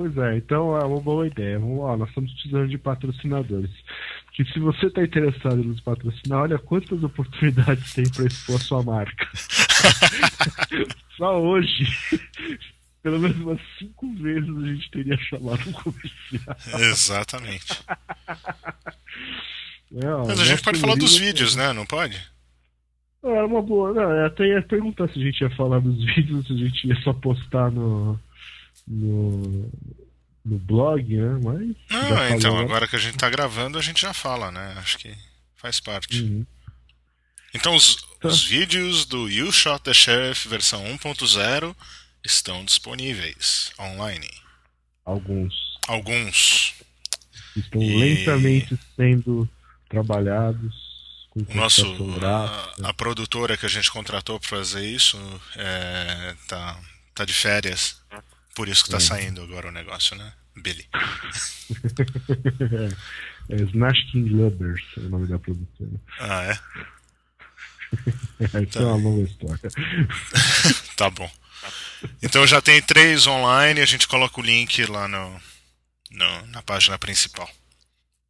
[0.00, 1.58] Pois é, então é uma boa ideia.
[1.58, 3.70] Vamos lá, nós estamos precisando de patrocinadores.
[4.24, 8.60] Porque se você está interessado em nos patrocinar, olha quantas oportunidades tem para expor a
[8.60, 9.28] sua marca.
[11.18, 11.86] Só hoje,
[13.02, 16.80] pelo menos umas cinco vezes a gente teria chamado um comercial.
[16.80, 17.84] Exatamente.
[19.96, 21.74] É, Mas a gente pode falar dos vídeos, né?
[21.74, 22.18] Não pode?
[23.22, 23.92] É uma boa.
[23.92, 26.88] Não, eu até ia perguntar se a gente ia falar dos vídeos, se a gente
[26.88, 28.18] ia só postar no.
[28.86, 29.70] No,
[30.44, 31.40] no blog, né?
[31.42, 31.76] Mas.
[31.90, 34.74] Não, então, agora que a gente tá gravando, a gente já fala, né?
[34.78, 35.14] Acho que
[35.56, 36.22] faz parte.
[36.22, 36.46] Uhum.
[37.54, 38.28] Então, os, tá.
[38.28, 41.74] os vídeos do You Shot the Sheriff versão 1.0
[42.24, 44.30] estão disponíveis online.
[45.04, 45.54] Alguns.
[45.88, 46.74] Alguns.
[47.56, 47.96] Estão e...
[47.96, 49.48] lentamente sendo
[49.88, 50.90] trabalhados.
[51.34, 51.86] O nosso
[52.24, 55.16] a, a, produtora que a gente contratou para fazer isso
[55.56, 56.78] é, tá,
[57.14, 58.00] tá de férias.
[58.54, 59.00] Por isso que tá é.
[59.00, 60.32] saindo agora o negócio, né?
[60.56, 60.86] Billy.
[63.48, 65.90] é, é Smash King Lubbers é o nome da produtora.
[66.18, 66.58] Ah, é?
[68.62, 68.80] Isso tá.
[68.80, 69.70] é uma longa história.
[70.96, 71.30] tá bom.
[72.22, 75.40] Então já tem três online, a gente coloca o link lá no,
[76.10, 77.50] no na página principal.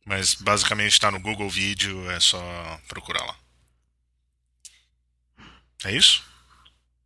[0.05, 3.37] Mas basicamente está no Google Vídeo, é só procurar lá.
[5.85, 6.23] É isso?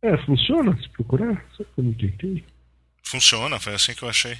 [0.01, 1.45] É, funciona se procurar?
[1.55, 2.43] Só que eu não entendi.
[3.05, 4.37] Funciona, foi assim que eu achei.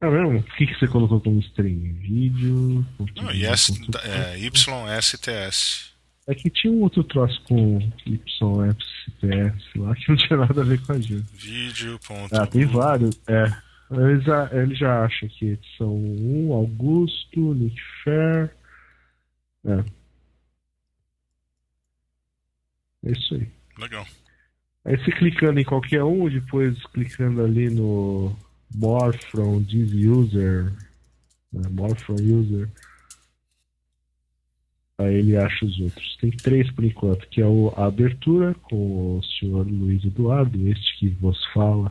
[0.00, 0.38] Ah, mesmo?
[0.38, 1.92] O que, que você colocou como string?
[1.92, 2.84] Vídeo?
[3.16, 3.70] Não, IS,
[4.02, 5.94] é, YSTS.
[6.26, 10.80] É que tinha um outro troço com YSTS lá que não tinha nada a ver
[10.80, 11.26] com a gente.
[11.34, 12.00] Vídeo.
[12.32, 13.20] Ah, tem vários.
[13.28, 13.44] É.
[13.90, 18.50] Ele já, ele já acha que são um Augusto, Nick Fair.
[19.66, 19.84] É.
[23.06, 23.46] É isso aí.
[23.78, 24.06] Legal.
[24.84, 28.36] Aí você clicando em qualquer um, depois clicando ali no
[28.74, 30.72] More from this user,
[31.52, 32.68] né, More from user,
[34.98, 36.16] aí ele acha os outros.
[36.20, 40.98] Tem três por enquanto, que é o, a abertura com o senhor Luiz Eduardo, este
[40.98, 41.90] que vos fala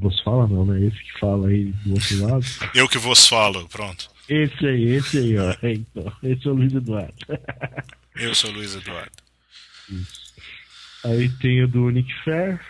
[0.00, 0.86] Vos fala não, né?
[0.86, 2.44] Esse que fala aí do outro lado.
[2.74, 4.10] Eu que vos falo, pronto.
[4.28, 5.54] Esse aí, esse aí, ó.
[5.62, 7.14] Então, esse é o Luiz Eduardo.
[8.14, 9.12] Eu sou o Luiz Eduardo.
[9.90, 10.27] Isso.
[11.04, 12.60] Aí tem o do Nick Fair,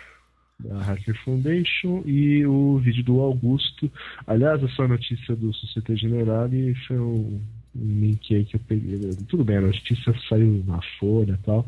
[0.59, 3.91] da Hacker Foundation, e o vídeo do Augusto.
[4.27, 7.41] Aliás, essa notícia do Societe Generale foi um,
[7.75, 8.99] um link aí que eu peguei.
[9.27, 11.67] Tudo bem, a notícia saiu na Folha e tal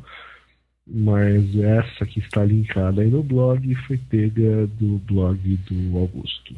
[0.94, 6.56] mas essa que está linkada aí no blog foi pega do blog do Augusto.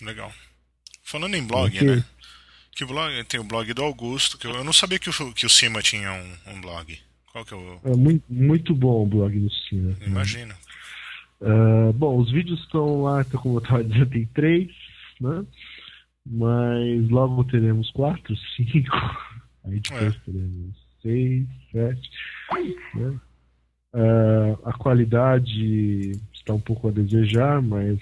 [0.00, 0.32] Legal.
[1.02, 2.04] Falando em blog, né?
[2.72, 3.24] Que blog?
[3.24, 5.80] Tem o blog do Augusto, que eu, eu não sabia que o, que o Cima
[5.80, 6.98] tinha um, um blog.
[7.36, 7.80] Qual que é o.
[7.84, 9.50] É muito, muito bom o blog do.
[9.76, 9.94] Né?
[10.06, 10.56] Imagina.
[11.38, 14.70] Uh, bom, os vídeos estão lá, então, como eu estava dizendo, tem três,
[15.20, 15.44] né?
[16.24, 18.96] Mas logo teremos quatro, cinco.
[19.64, 20.20] Aí depois é.
[20.24, 22.10] teremos seis, sete.
[22.94, 23.20] Né?
[23.94, 28.00] Uh, a qualidade está um pouco a desejar, mas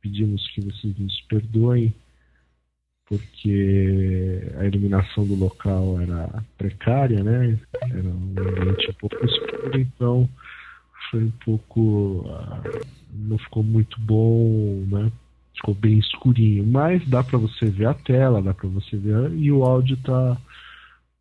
[0.00, 1.92] pedimos que vocês nos perdoem,
[3.08, 7.58] porque a iluminação do local era precária, né?
[7.82, 10.28] Era um ambiente um pouco escuro, então
[11.10, 11.80] foi um pouco.
[11.80, 15.10] Uh, não ficou muito bom, né?
[15.54, 19.50] Ficou bem escurinho, mas dá para você ver a tela, dá para você ver e
[19.50, 20.36] o áudio está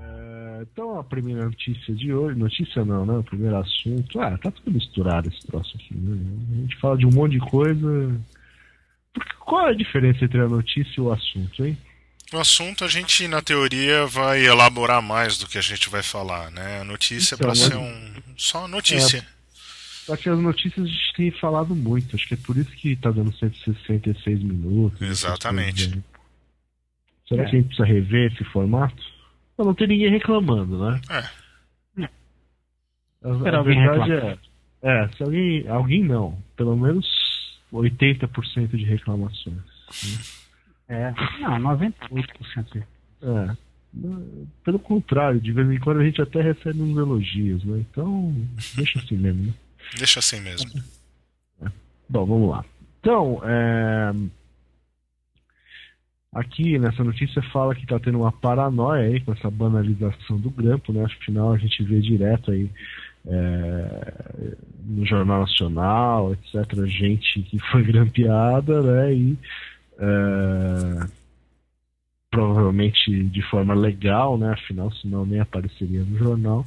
[0.00, 2.38] É, então a primeira notícia de hoje.
[2.38, 3.18] Notícia não, né?
[3.18, 4.22] O primeiro assunto.
[4.22, 6.18] Ah, tá tudo misturado esse troço aqui, né?
[6.50, 8.18] A gente fala de um monte de coisa.
[9.12, 11.76] Porque Qual é a diferença entre a notícia e o assunto, hein?
[12.32, 16.50] O assunto a gente, na teoria, vai elaborar mais do que a gente vai falar,
[16.50, 16.80] né?
[16.80, 18.14] A notícia é Então, pra ser um.
[18.36, 19.26] Só notícia.
[20.06, 22.16] Só que as notícias a gente tem falado muito.
[22.16, 25.00] Acho que é por isso que tá dando 166 minutos.
[25.00, 25.88] Exatamente.
[25.90, 26.04] coisas aí.
[27.28, 27.50] Será É.
[27.50, 29.02] que a gente precisa rever esse formato?
[29.56, 31.00] Pra não ter ninguém reclamando, né?
[31.10, 31.42] É.
[33.24, 33.70] A, a verdade
[34.10, 34.10] reclamar.
[34.10, 34.38] é,
[35.04, 37.06] é, se alguém, alguém não, pelo menos
[37.72, 39.56] 80% de reclamações.
[40.92, 42.84] É, não, 98%.
[43.22, 43.56] É.
[44.62, 47.78] Pelo contrário, de vez em quando a gente até recebe uns elogios, né?
[47.78, 48.34] Então,
[48.74, 49.54] deixa assim mesmo, né?
[49.96, 50.70] Deixa assim mesmo.
[52.08, 52.64] Bom, vamos lá.
[53.00, 54.12] Então, é,
[56.34, 60.92] aqui nessa notícia fala que está tendo uma paranoia aí com essa banalização do grampo,
[60.92, 61.04] né?
[61.04, 62.70] Afinal, a gente vê direto aí
[63.26, 69.14] é, no Jornal Nacional, etc., gente que foi grampeada, né?
[69.14, 69.38] E
[69.98, 71.06] é,
[72.30, 74.52] provavelmente de forma legal, né?
[74.52, 76.64] Afinal, senão nem apareceria no jornal.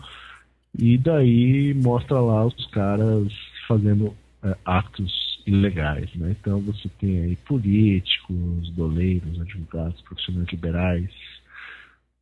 [0.78, 3.32] E daí mostra lá os caras
[3.68, 6.36] fazendo é, atos ilegais, né?
[6.40, 11.10] Então você tem aí políticos, doleiros, advogados, profissionais liberais.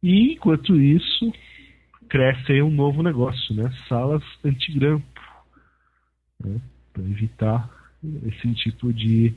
[0.02, 1.34] E enquanto isso,
[2.10, 3.74] cresce aí um novo negócio, né?
[3.88, 5.22] Salas antigrampo,
[6.44, 6.62] né?
[6.94, 7.70] Para evitar
[8.26, 9.34] esse tipo de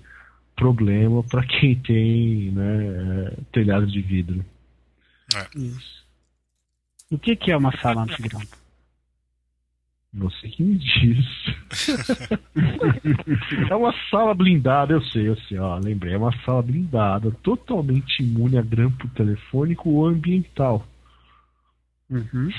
[0.56, 4.44] problema para quem tem né, é, telhado de vidro.
[5.54, 6.04] Isso.
[7.10, 8.56] O que, que é uma sala antigrampo?
[10.14, 11.26] Você que me diz.
[13.70, 18.22] é uma sala blindada, eu sei, eu sei, ó, lembrei, é uma sala blindada, totalmente
[18.22, 20.86] imune a grampo telefônico ou ambiental.
[22.08, 22.50] Uhum.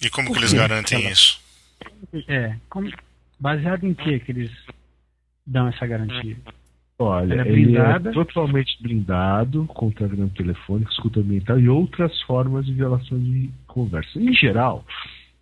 [0.00, 1.40] E como Por que eles garantem Ela- isso?
[2.26, 2.90] É, como-
[3.38, 4.50] baseado em que que eles
[5.46, 6.36] dão essa garantia?
[6.98, 8.10] Olha, Ela é ele blindada?
[8.10, 14.18] é totalmente blindado contra grampo telefônico, escuta ambiental e outras formas de violação de conversa.
[14.18, 14.84] Em geral,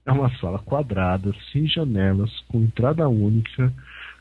[0.05, 3.73] é uma sala quadrada, sem janelas, com entrada única,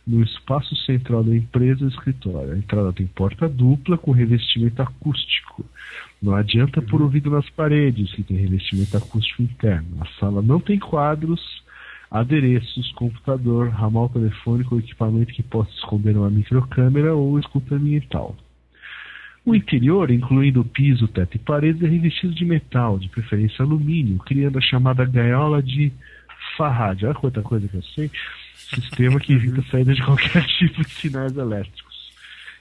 [0.08, 2.54] no espaço central da empresa escritório.
[2.54, 5.66] A entrada tem porta dupla com revestimento acústico.
[6.22, 9.98] Não adianta pôr ouvido nas paredes, que tem revestimento acústico interno.
[10.00, 11.42] A sala não tem quadros,
[12.10, 18.36] adereços, computador, ramal telefônico ou equipamento que possa esconder uma microcâmera ou escuta ambiental.
[19.46, 24.18] O interior, incluindo o piso, teto e paredes, é revestido de metal, de preferência alumínio,
[24.20, 25.94] criando a chamada gaiola de
[26.58, 27.06] Faraday.
[27.10, 28.10] Olha quanta coisa que eu sei.
[28.56, 31.86] Sistema que evita a saída de qualquer tipo de sinais elétricos.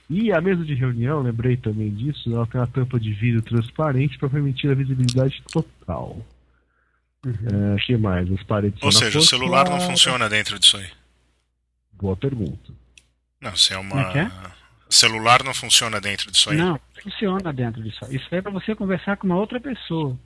[0.07, 4.19] E a mesa de reunião, lembrei também disso, ela tem uma tampa de vidro transparente
[4.19, 6.23] para permitir a visibilidade total.
[7.25, 8.31] O que mais?
[8.31, 10.89] As paredes Ou seja, o celular não funciona dentro disso aí.
[11.93, 12.71] Boa pergunta.
[13.41, 14.01] Não, se é uma.
[14.01, 14.31] É que é?
[14.89, 16.57] Celular não funciona dentro disso aí.
[16.57, 17.99] Não, funciona dentro disso.
[18.13, 20.17] Isso é para você conversar com uma outra pessoa.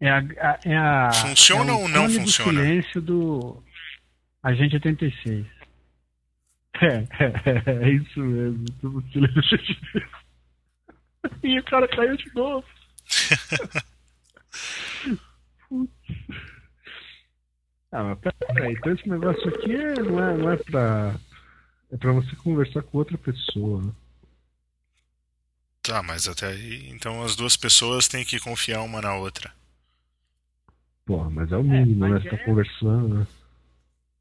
[0.00, 2.60] É a, a- é a, Funciona é o ou não funciona?
[2.60, 3.62] silêncio do
[4.42, 5.46] Agente 86.
[6.80, 8.64] É, é, é isso mesmo.
[8.80, 9.58] Tudo silêncio.
[11.42, 12.66] E o cara caiu de novo.
[15.68, 15.92] Putz.
[17.92, 18.18] Ah, mas
[18.54, 21.14] peraí, então esse negócio aqui é- não, é, não é pra.
[21.92, 23.82] É pra você conversar com outra pessoa.
[23.82, 23.92] né?
[25.82, 26.88] Tá, mas até aí.
[26.90, 29.52] Então as duas pessoas têm que confiar uma na outra.
[31.04, 32.20] Porra, mas é o mínimo, É, né?
[32.20, 33.26] Você tá é- conversando, né?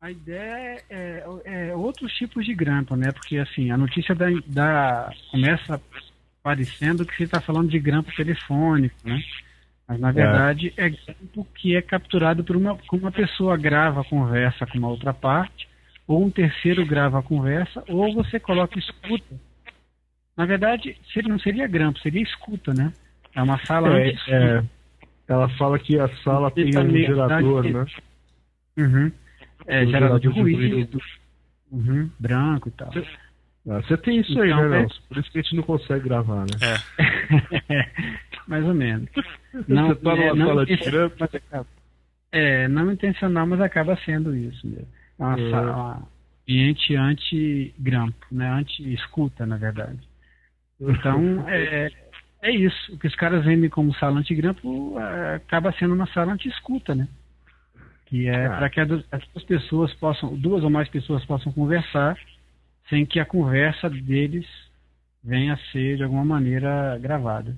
[0.02, 3.12] A ideia é, é- é outros tipos de grampo, né?
[3.14, 5.82] Porque assim, a notícia da, da- começa
[6.44, 9.24] parecendo que você está falando de grampo telefônico, né?
[9.88, 14.66] Mas na verdade é, grampo que é capturado por uma, uma pessoa grava a conversa
[14.66, 15.68] com uma outra parte,
[16.08, 19.36] ou um terceiro grava a conversa, ou você coloca escuta.
[20.36, 22.92] Na verdade, seria, não seria grampo, seria escuta, né?
[23.36, 24.64] É uma sala É, é,
[25.28, 27.86] ela fala que a sala tem um gerador, né?
[28.78, 29.12] Uhum.
[29.66, 31.02] É, O gerador de gerador de ruído.
[31.72, 32.92] Uhum, branco e tal.
[33.68, 35.02] Ah, você tem isso aí, Então, né, é- Nelson?
[35.08, 36.54] Por isso que a gente não consegue gravar, né?
[36.62, 36.76] É,
[38.48, 39.10] Mais ou menos.
[39.54, 40.74] você tá é, numa sala de
[41.20, 41.68] mas acaba-
[42.32, 44.88] É, não intencional, mas acaba sendo isso mesmo.
[45.20, 45.50] É uma, É.
[45.52, 46.08] sa- uma
[46.48, 48.50] ambiente anti-grampo, né?
[48.52, 50.00] Anti-escuta, na verdade.
[50.82, 51.92] Então, é,
[52.42, 52.94] é isso.
[52.94, 57.08] O que os caras vendem como sala anti-grampo é, acaba sendo uma sala anti-escuta, né?
[58.08, 58.58] Que é Ah.
[58.58, 62.18] para que as as duas pessoas possam, duas ou mais pessoas possam conversar
[62.90, 64.46] sem que a conversa deles
[65.24, 67.56] venha a ser de alguma maneira gravada.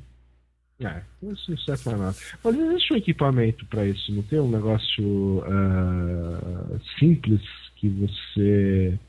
[0.79, 2.15] É, isso não serve pra nada.
[2.43, 7.41] Mas existe um equipamento para isso, não tem um negócio ah, simples
[7.77, 8.99] que você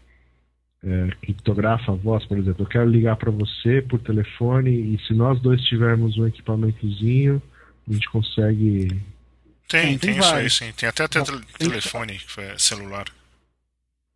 [0.84, 2.62] eh, criptografa a voz, por exemplo.
[2.62, 7.42] Eu quero ligar para você por telefone e se nós dois tivermos um equipamentozinho,
[7.88, 8.88] a gente consegue.
[9.68, 10.72] tem, Tem tem, isso aí sim.
[10.72, 11.24] Tem até, tem-
[11.58, 13.06] telefone que foi celular.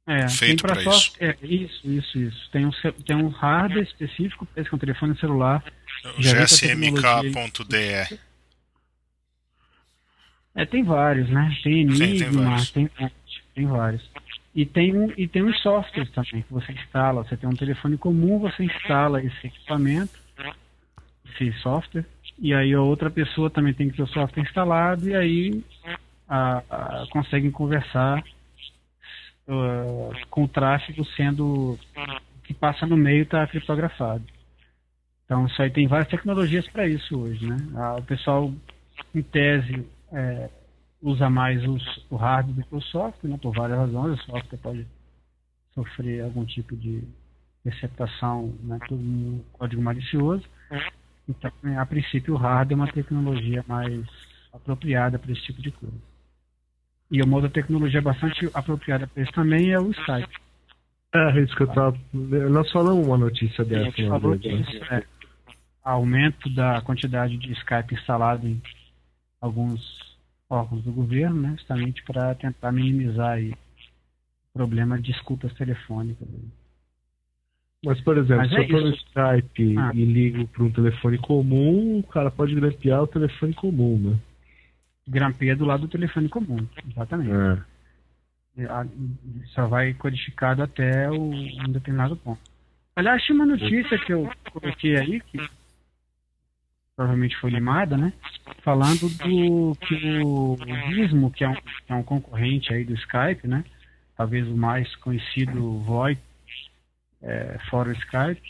[0.06, 1.36] É, Feito tem pra para software.
[1.40, 2.50] É, isso, isso, isso.
[2.50, 2.70] Tem um,
[3.06, 5.62] tem um hardware específico para esse com telefone celular.
[6.04, 8.18] O gsmk.de.
[10.54, 11.56] É, tem vários, né?
[11.62, 12.70] Tem Sim, tem Enigma, vários.
[12.70, 12.90] tem,
[13.54, 14.10] tem vários.
[14.54, 17.22] E tem, um, e tem uns softwares também que você instala.
[17.22, 20.18] Você tem um telefone comum, você instala esse equipamento,
[21.24, 22.04] esse software,
[22.38, 25.64] e aí a outra pessoa também tem que ter o software instalado, e aí
[26.28, 28.24] a, a- conseguem conversar
[29.48, 31.78] ah, com o tráfego sendo
[32.42, 34.24] que passa no meio está criptografado.
[35.30, 37.56] Então isso aí tem várias tecnologias para isso hoje, né?
[37.76, 38.52] Ah, o pessoal
[39.14, 40.50] em tese é,
[41.00, 44.18] usa mais os- o hardware do que o software, né, por várias razões.
[44.18, 44.86] O software pode
[45.72, 47.04] sofrer algum tipo de
[47.64, 50.42] interceptação, né, tudo um código malicioso.
[51.28, 54.04] Então, né, a princípio, o hardware é uma tecnologia mais
[54.52, 55.94] apropriada para esse tipo de coisa.
[57.08, 60.40] E uma outra tecnologia bastante apropriada para isso também é o Skype.
[61.14, 61.96] É, isso que eu tava.
[62.12, 65.04] Nós falamos uma notícia A dessa gente uma falou vez, né?
[65.84, 68.60] É, aumento da quantidade de Skype instalado em
[69.40, 69.80] alguns
[70.48, 76.28] órgãos do governo, né, justamente para tentar minimizar aí o problema de escutas telefônicas.
[77.84, 79.04] Mas, por exemplo, Mas se é eu tô no isso.
[79.06, 79.90] Skype Ah.
[79.94, 84.18] e ligo para um telefone comum, o cara pode grampear o telefone comum, né?
[85.08, 87.30] Grampeia do lado do telefone comum, exatamente.
[87.32, 88.66] É.
[89.54, 92.40] Só vai codificado até o, um determinado ponto.
[92.94, 95.38] Aliás, tinha uma notícia que eu coloquei aí, que
[97.00, 98.12] provavelmente foi limada, né?
[98.62, 100.54] Falando do que o
[100.90, 101.56] Gizmo, que é um,
[101.88, 103.64] é um concorrente aí do Skype, né?
[104.14, 106.20] Talvez o mais conhecido VoIP,
[107.22, 108.42] é, fora o Skype,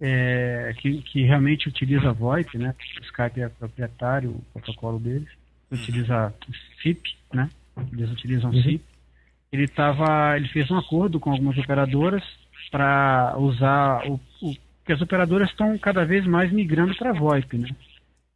[0.00, 2.74] é, que, que realmente utiliza VoIP, né?
[3.00, 5.28] O Skype é proprietário, o protocolo deles,
[5.70, 6.34] utiliza
[6.82, 7.48] SIP, né?
[7.92, 8.62] Eles utilizam Uhum.
[8.64, 8.84] SIP.
[9.52, 12.24] Ele tava, ele fez um acordo com algumas operadoras
[12.72, 17.68] para usar o, o que as operadoras estão cada vez mais migrando para VoIP, né?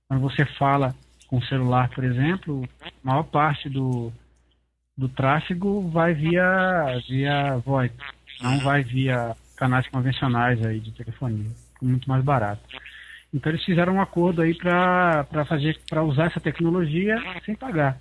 [0.09, 0.95] Quando você fala
[1.27, 4.11] com o celular, por exemplo, a maior parte do,
[4.97, 7.95] do tráfego vai via via VoIP,
[8.41, 11.51] não vai via canais convencionais aí de telefonia,
[11.83, 12.63] muito mais barato.
[13.33, 18.01] Então eles fizeram um acordo aí para fazer para usar essa tecnologia sem pagar.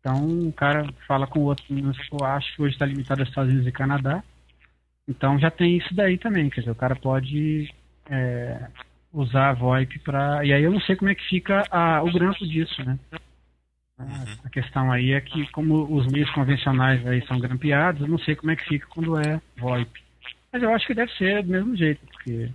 [0.00, 3.50] Então um cara fala com o outro, eu acho que hoje está limitado aos Estados
[3.50, 4.22] Unidos e Canadá.
[5.08, 7.72] Então já tem isso daí também, quer dizer, o cara pode
[8.10, 8.68] é,
[9.12, 10.44] usar a VoIP para.
[10.44, 12.98] E aí eu não sei como é que fica a- o grampo disso, né?
[13.98, 18.18] A, a questão aí é que, como os meios convencionais aí são grampeados, eu não
[18.18, 19.90] sei como é que fica quando é VoIP.
[20.52, 22.50] Mas eu acho que deve ser do mesmo jeito, porque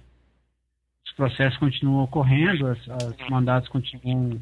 [1.05, 4.39] os processos continuam ocorrendo, as, as mandados continuam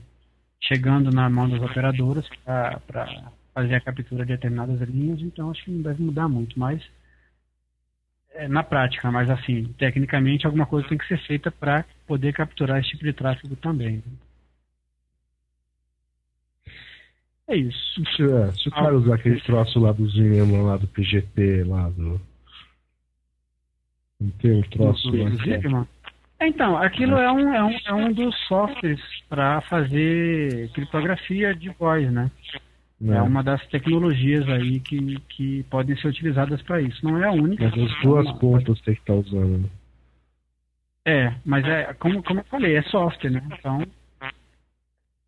[0.61, 2.79] chegando na mão das operadoras para
[3.53, 6.81] fazer a captura de determinadas linhas, então acho que não deve mudar muito, mas
[8.47, 12.89] na prática, mas assim, tecnicamente alguma coisa tem que ser feita para poder capturar esse
[12.89, 14.03] tipo de tráfego também.
[17.47, 18.01] É isso.
[18.15, 21.89] Se, é, se o cara usar aquele troço lá do Zinema, lá do PGP, lá
[21.89, 22.21] do.
[24.19, 25.29] Não tem um troço lá.
[25.31, 26.47] que é-.
[26.47, 32.11] Então, aquilo é um, é um, é um dos softwares para fazer criptografia de voz,
[32.11, 32.31] né?
[33.01, 33.17] Né?
[33.17, 37.03] É uma das tecnologias aí que, que podem ser utilizadas para isso.
[37.03, 37.63] Não é a única.
[37.63, 39.57] Mas as duas é uma- pontas tem que estar usando.
[39.63, 39.69] Né?
[41.03, 43.41] É, mas é como, como eu falei, é software, né?
[43.57, 43.81] Então,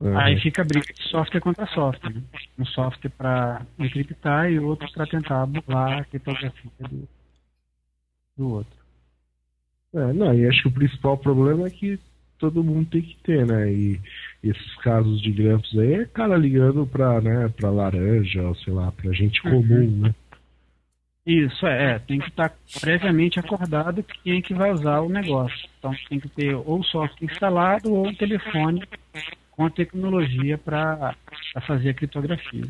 [0.01, 2.13] É, aí fica a briga de software contra software.
[2.13, 2.21] Né?
[2.59, 7.07] Um software para encriptar e outro para tentar burlar a criptografia do,
[8.37, 8.77] do outro.
[9.95, 11.99] É, não, e acho que o principal problema é que
[12.37, 13.71] todo mundo tem que ter, né?
[13.71, 13.99] E,
[14.43, 18.91] esses casos de grampos aí é cara ligando pra, né, pra laranja, ou sei lá,
[18.91, 20.13] pra gente comum, né?
[21.25, 25.69] Isso, é, é, tem que estar previamente acordado quem é que vai usar o negócio.
[25.79, 28.83] Então tem que ter ou o software instalado ou um telefone
[29.51, 31.15] com a tecnologia para
[31.65, 32.65] fazer a criptografia.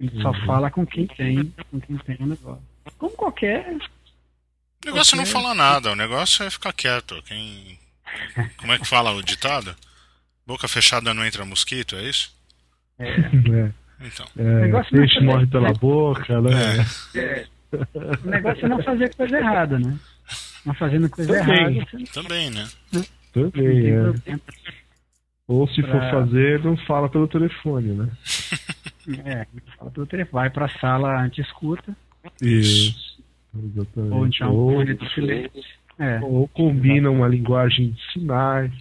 [0.00, 0.46] Ele só Uhum.
[0.46, 2.62] fala com quem tem, com quem tem o negócio.
[2.98, 3.76] Como qualquer.
[3.76, 7.22] O negócio não fala nada, o negócio é ficar quieto.
[7.22, 7.78] Quem.
[8.56, 9.76] Como é que fala o ditado?
[10.46, 12.32] Boca fechada não entra mosquito, é isso?
[12.98, 14.26] É, É, Então.
[14.36, 16.50] é, peixe é- morre pela boca, né?
[18.24, 19.98] o negócio é não fazer coisa errada, né?
[20.64, 21.78] Não fazendo coisa Também.
[21.78, 22.68] errada, você Também, né?
[23.32, 24.38] Também, tem é.
[25.46, 28.08] Ou se for Pra- fazer, não fala pelo telefone, né?
[29.26, 31.94] É, fala pelo telefone, vai para a sala anti-escuta,
[32.40, 33.22] Isso.
[33.54, 34.14] Exatamente.
[34.14, 35.62] ou então Ou- fone do silêncio.
[35.98, 38.72] É, ou combina uma linguagem de sinais.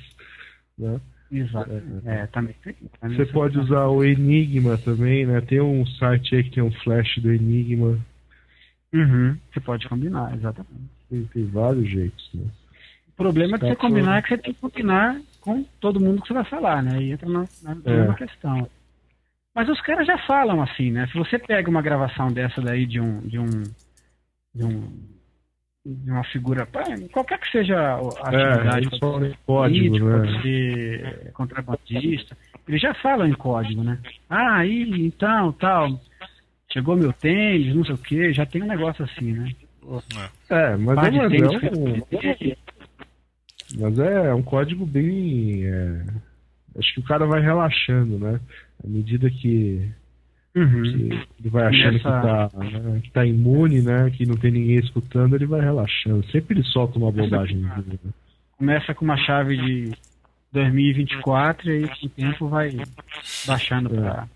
[0.77, 0.99] Né?
[1.39, 1.71] Exato.
[2.05, 2.55] É, também
[2.99, 5.41] também Você pode usar o Enigma também, né?
[5.41, 7.99] Tem um site aí que tem um flash do Enigma.
[8.93, 10.89] Uhum, você pode combinar, exatamente.
[11.09, 12.45] Tem, tem vários jeitos, né?
[13.07, 16.21] O problema de Tá você combinar é que você tem que combinar com todo mundo
[16.21, 17.01] que você vai falar, né?
[17.01, 17.97] E entra na, na É.
[17.97, 18.69] mesma questão.
[19.55, 21.07] Mas os caras já falam assim, né?
[21.07, 23.19] Se você pega uma gravação dessa daí de um.
[23.21, 23.63] de um.
[24.55, 24.91] de um.
[25.85, 26.67] De uma figura.
[27.11, 28.87] Qualquer que seja a É, atividade.
[28.87, 30.41] eles falam em político, código, pode né?
[30.41, 32.37] ser contrabandista.
[32.67, 33.99] Eles já falam em código, né?
[34.29, 35.99] Ah, aí, então, tal.
[36.71, 39.51] Chegou meu tênis, não sei o que, já tem um negócio assim, né?
[40.49, 42.01] É, mas é, mas tênis é um,
[43.79, 45.65] mas é um código bem.
[45.65, 46.05] é,
[46.79, 48.39] acho que o cara vai relaxando, né?
[48.83, 49.87] À medida que,
[50.55, 50.83] Uhum.
[50.85, 54.11] ele vai achando que, tá, né, que tá imune, né?
[54.11, 56.23] Que não tem ninguém escutando, ele vai relaxando.
[56.31, 57.57] Sempre ele solta uma bobagem.
[57.57, 57.83] Né?
[58.57, 59.91] Começa com uma chave de
[60.51, 62.71] 2024 e aí com o tempo vai
[63.47, 64.27] baixando pra.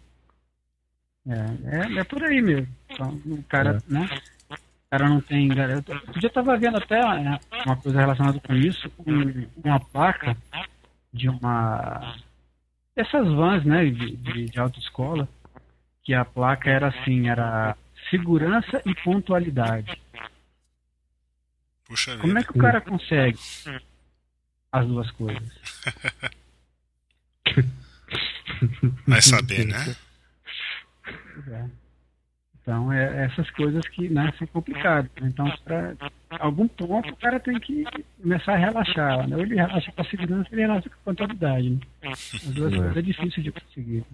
[1.27, 2.67] É, é, é por aí mesmo.
[2.89, 4.09] Então, o cara, né?
[4.49, 5.49] O cara não tem.
[5.49, 5.83] Eu
[6.23, 9.11] eu tava vendo até é, uma coisa relacionada com isso, com
[9.63, 10.35] uma placa
[11.13, 12.15] de uma.
[12.95, 15.29] Essas vans, né, de, de, de autoescola,
[16.07, 17.75] que a placa era assim, era
[18.09, 20.01] segurança e pontualidade.
[21.83, 22.53] Puxa Como é vida.
[22.53, 23.37] que o cara consegue
[24.71, 25.43] as duas coisas?
[29.05, 29.95] Vai saber, né?
[31.49, 31.65] É.
[32.61, 35.11] Então, é essas coisas que né, são complicadas.
[35.21, 35.93] Então, para
[36.39, 37.83] algum ponto, o cara tem que
[38.21, 39.27] começar a relaxar.
[39.27, 39.35] Né?
[39.35, 41.69] Ou ele relaxa com a segurança, ele relaxa com a contabilidade.
[41.69, 41.81] Né?
[42.03, 42.77] As duas É.
[42.77, 44.05] coisas é difícil de conseguir.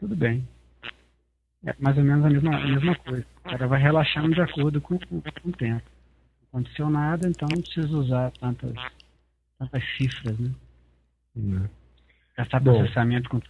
[0.00, 0.48] Tudo bem.
[1.64, 3.26] É mais ou menos a mesma, a mesma coisa.
[3.36, 5.84] O cara vai relaxando de acordo com, com, com o tempo.
[6.52, 8.74] Não aconteceu nada, então não precisa usar tantas,
[9.58, 10.54] tantas cifras, né?
[11.36, 11.70] né?
[12.36, 12.78] Gastar Bom.
[12.78, 13.40] processamento com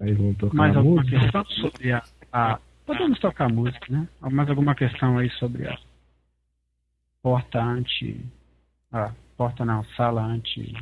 [0.00, 1.18] Aí vão tocar Mais a alguma música.
[1.20, 4.08] questão sobre a, a- Podemos tocar música, né?
[4.30, 5.76] Mais alguma questão aí sobre a
[7.20, 8.24] porta anti.
[8.92, 10.72] Ah, porta não, sala anti.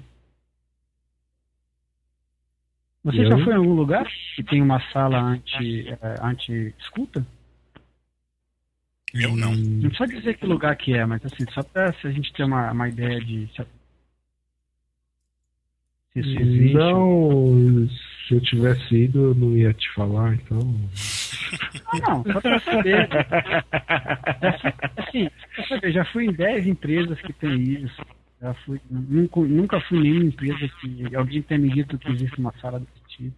[3.07, 3.29] Você Eu?
[3.29, 4.05] já foi em algum lugar
[4.35, 7.25] que tem uma sala anti, eh, anti-escuta?
[9.15, 9.55] Eu não.
[9.55, 12.43] Não precisa dizer que lugar que é, mas assim, só pra se a gente ter
[12.43, 13.65] uma, uma ideia de se,
[16.17, 16.75] isso existe.
[16.75, 17.89] Não,
[18.27, 20.59] se eu tivesse ido, eu não ia te falar, então.
[20.59, 23.09] Não, não, só pra saber.
[24.97, 28.03] Assim, pra saber, já fui em 10 empresas que tem isso.
[28.47, 32.39] Já fui, nunca, nunca fui em nenhuma empresa que alguém tenha me dito que existe
[32.39, 33.35] uma sala desse tipo.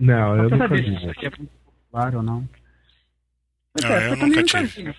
[0.00, 0.82] Não, Só eu pra nunca vi.
[0.82, 2.48] se isso aqui é muito popular ou não.
[3.72, 4.94] Pois Não, é, eu eu também nunca nunca vi.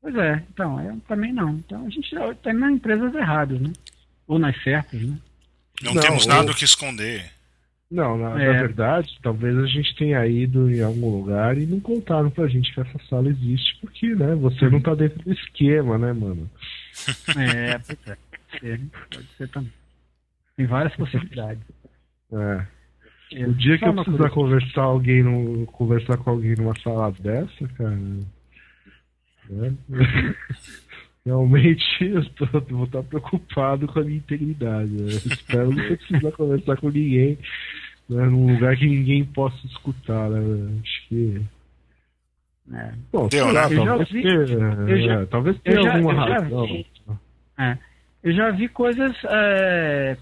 [0.00, 1.50] Pois é, então, eu também não.
[1.50, 3.72] Então a gente está nas empresas erradas, né?
[4.26, 5.16] Ou nas certas, né?
[5.80, 7.30] Não, Não, temos ou- nada o que esconder.
[7.88, 8.52] Não, na, na É.
[8.52, 12.80] verdade, talvez a gente tenha ido em algum lugar e não contaram pra gente que
[12.80, 16.50] essa sala existe, porque, né, você não tá dentro do esquema, né, mano?
[17.36, 18.16] É, pois é.
[18.52, 18.86] Pode ser, né?
[19.12, 19.72] pode ser também.
[20.56, 21.62] Tem várias possibilidades.
[22.32, 22.66] É.
[23.46, 24.34] O dia que eu precisar coisa.
[24.34, 27.96] conversar alguém no, conversar com alguém numa sala dessa, cara.
[29.48, 29.74] né,
[31.24, 34.90] Realmente eu tô, vou estar preocupado com a minha integridade.
[34.90, 35.06] né?
[35.08, 37.38] Espero não precisar conversar com ninguém
[38.08, 40.28] né, num lugar que ninguém possa escutar.
[40.28, 40.80] Né?
[40.82, 41.40] Acho que.
[42.74, 42.92] É.
[43.12, 43.64] Bom, Deu, né?
[43.64, 46.38] Eu já talvez, vi- tenha, eu já- é, talvez eu tenha já- alguma eu já
[46.38, 46.66] razão.
[46.66, 46.86] vi.
[47.58, 47.78] É.
[48.22, 50.16] Eu já vi coisas é,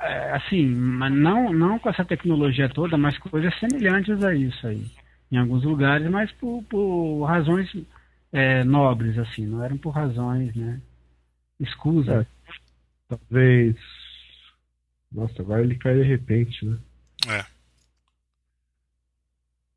[0.00, 4.86] é, assim, mas não, não com essa tecnologia toda, mas coisas semelhantes a isso aí.
[5.30, 7.74] Em alguns lugares, mas por, por razões
[8.32, 10.80] é, nobres, assim, não eram por razões, né?
[11.60, 12.26] Escusas.
[13.08, 13.76] Talvez.
[15.12, 16.78] Nossa, agora ele cai de repente, né?
[17.28, 17.44] É.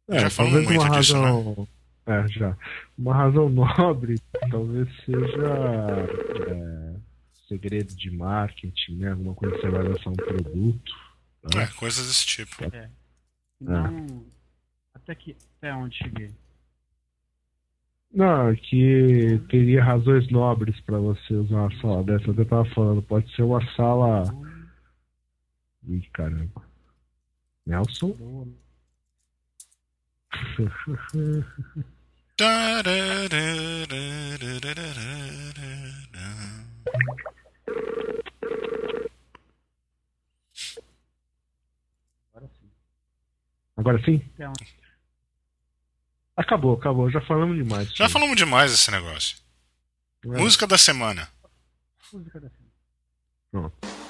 [0.09, 1.25] É, Já falamos talvez uma muito disso, né?
[1.25, 1.67] razão.
[2.05, 2.57] É, já.
[2.97, 4.15] Uma razão nobre
[4.49, 6.07] talvez seja
[7.47, 9.11] é, segredo de marketing, né?
[9.11, 10.93] Alguma coisa que você vai lançar um produto.
[11.55, 11.63] né?
[11.63, 12.55] É, coisas desse tipo.
[13.59, 14.25] Não.
[14.93, 15.35] Até que.
[15.57, 16.31] Até onde cheguei?
[18.13, 22.27] Não, que teria razões nobres para você usar uma sala dessa.
[22.29, 24.23] Eu tava falando, pode ser uma sala.
[25.87, 26.63] Ih, caramba.
[27.65, 28.15] Nelson?
[42.33, 42.69] Agora sim.
[43.77, 44.29] Agora sim?
[44.39, 44.77] Onde?
[46.35, 47.09] Acabou, acabou.
[47.09, 47.89] Já falamos demais.
[47.95, 49.37] Já falamos demais desse negócio.
[50.25, 50.27] É.
[50.27, 51.27] Música da semana.
[52.13, 52.71] Música da semana.
[53.51, 54.06] Pronto.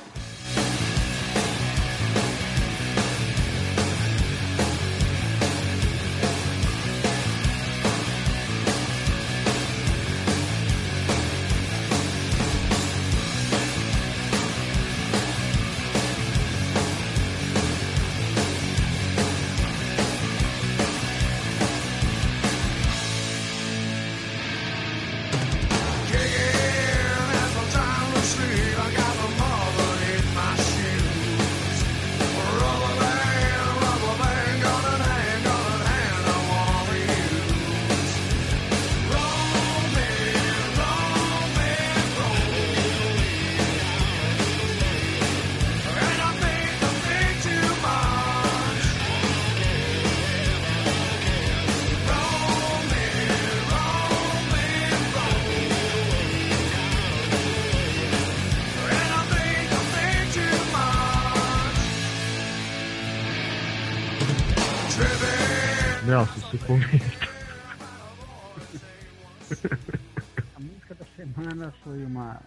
[70.55, 72.41] A música da semana foi uma.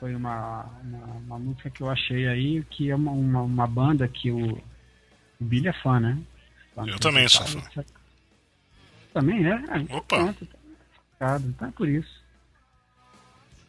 [0.00, 4.06] Foi uma, uma, uma música que eu achei aí, que é uma, uma, uma banda
[4.08, 4.60] que o, o
[5.44, 6.18] Billy é fã, né?
[6.74, 7.58] Fã Eu também sou fã.
[7.58, 7.86] etc.
[9.12, 9.54] Também é?
[9.90, 10.16] Opa.
[10.18, 10.46] Pronto,
[11.18, 12.22] tá é por isso.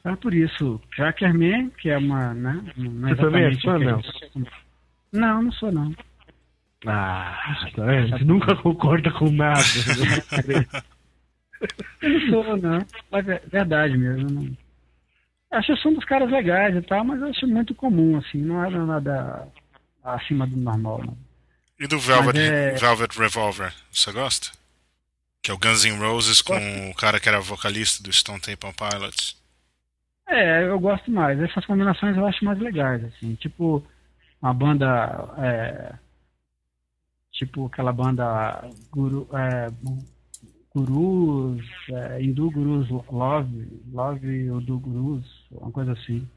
[0.03, 0.81] É por isso.
[0.95, 2.33] Crackerman, que é uma.
[2.33, 4.11] Né, não Você também é fã, o que a Nelson?
[4.11, 4.51] gente-
[5.13, 5.93] Não, não sou não.
[6.85, 8.09] Ah, tá vendo?
[8.17, 9.59] Você nunca concorda com nada.
[12.01, 12.85] Eu não sou, não.
[13.11, 14.29] Mas é verdade mesmo.
[14.29, 14.57] Não.
[15.51, 18.39] Acho o som dos caras legais e tal, mas eu acho muito comum, assim.
[18.39, 19.47] Não era nada
[20.03, 21.17] acima do normal, não.
[21.79, 24.49] E do Velvet, é- Velvet Revolver, você gosta?
[25.41, 26.55] Que é o Guns N' Roses com
[26.89, 29.37] o cara que era vocalista do Stone Temple Pilots.
[30.27, 31.39] É, eu gosto mais.
[31.39, 33.35] Essas combinações eu acho mais legais, assim.
[33.35, 33.83] Tipo,
[34.41, 34.85] uma banda.
[35.37, 35.93] é,
[37.35, 39.69] tipo aquela banda Guru, é,
[40.73, 46.27] Gurus, é, Hindu Gurus Love, Love Udu Gurus, uma coisa assim.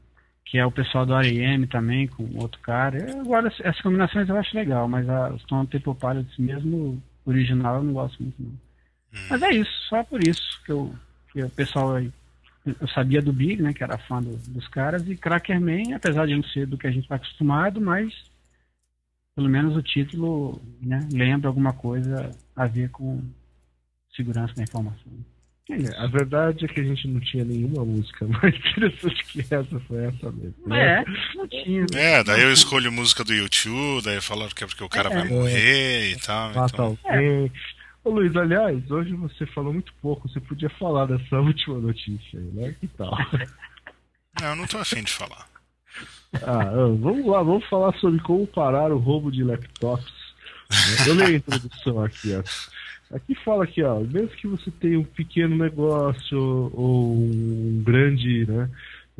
[0.45, 1.67] Que é o pessoal do R.E.M.
[1.67, 2.97] também, com outro cara.
[2.97, 7.83] Eu, agora, essas combinações eu acho legal, mas a Stone Temple Pilots mesmo, original, eu
[7.83, 8.51] não gosto muito, não.
[9.29, 10.91] Mas é isso, só por isso que, eu,
[11.31, 12.11] que o pessoal aí
[12.65, 16.35] eu sabia do Big, né, que era fã do- dos caras, e Crackerman, apesar de
[16.35, 18.11] não ser do que a gente está acostumado, mas
[19.39, 23.23] pelo menos o título né, lembra alguma coisa a ver com
[24.13, 25.13] segurança da informação.
[25.69, 25.97] É.
[25.97, 30.03] A verdade é que a gente não tinha nenhuma música mais interessante que essa, foi
[30.03, 30.55] essa mesmo.
[30.67, 30.99] né?
[30.99, 31.85] É, não tinha.
[31.95, 35.25] É, daí eu escolho música do YouTube, daí falaram que é porque o cara vai
[35.29, 36.53] morrer e tal.
[36.53, 36.97] Mata Então...
[37.05, 37.49] alguém.
[38.03, 40.27] Ô Luiz, aliás, hoje você falou muito pouco.
[40.27, 42.75] Você podia falar dessa última notícia aí, né?
[42.77, 43.17] Que tal?
[44.41, 45.47] Não, não tô afim de falar.
[46.33, 50.13] Ah, ah, vamos lá, vamos falar sobre como parar o roubo de laptops.
[51.07, 52.43] Eu leio a introdução aqui, ó.
[53.15, 58.69] Aqui fala aqui, ó, mesmo que você tenha um pequeno negócio ou um grande, né,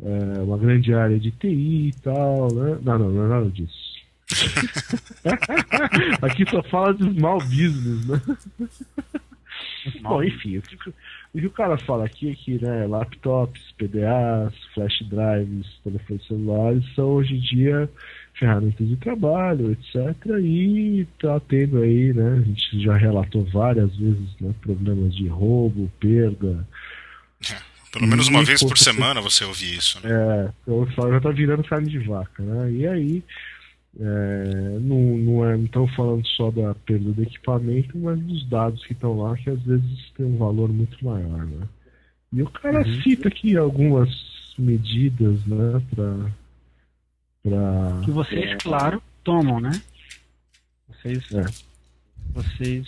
[0.00, 2.78] é, uma grande área de TI e tal, né?
[2.82, 3.90] Não, não, não é nada disso.
[6.22, 8.22] aqui só fala de small business, né?
[10.02, 10.76] Bom, enfim, o que,
[11.32, 16.84] o que o cara fala aqui é que né, laptops, PDAs, flash drives, telefones celulares
[16.94, 17.90] são hoje em dia
[18.34, 20.16] ferramentas de trabalho, etc.
[20.42, 22.38] E tá tendo aí, né?
[22.38, 26.66] A gente já relatou várias vezes né, problemas de roubo, perda.
[27.92, 30.10] Pelo menos uma E vez por semana você ouve isso, né?
[30.10, 32.72] É, o pessoal já tá virando carne de vaca, né?
[32.72, 33.22] E aí,
[33.98, 38.84] é, não, não é, não estão falando só da perda do equipamento, mas dos dados
[38.86, 41.66] que estão lá, que às vezes tem um valor muito maior, né?
[42.32, 44.08] E o cara cita aqui algumas
[44.56, 46.30] medidas, né, para
[47.42, 49.70] para Que vocês, claro, tomam, né?
[50.88, 51.44] Vocês, É.
[52.32, 52.86] vocês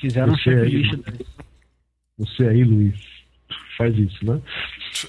[0.00, 1.28] fizeram um Você aí, checklist.
[2.18, 2.98] você aí, Luiz,
[3.76, 4.40] faz isso, né?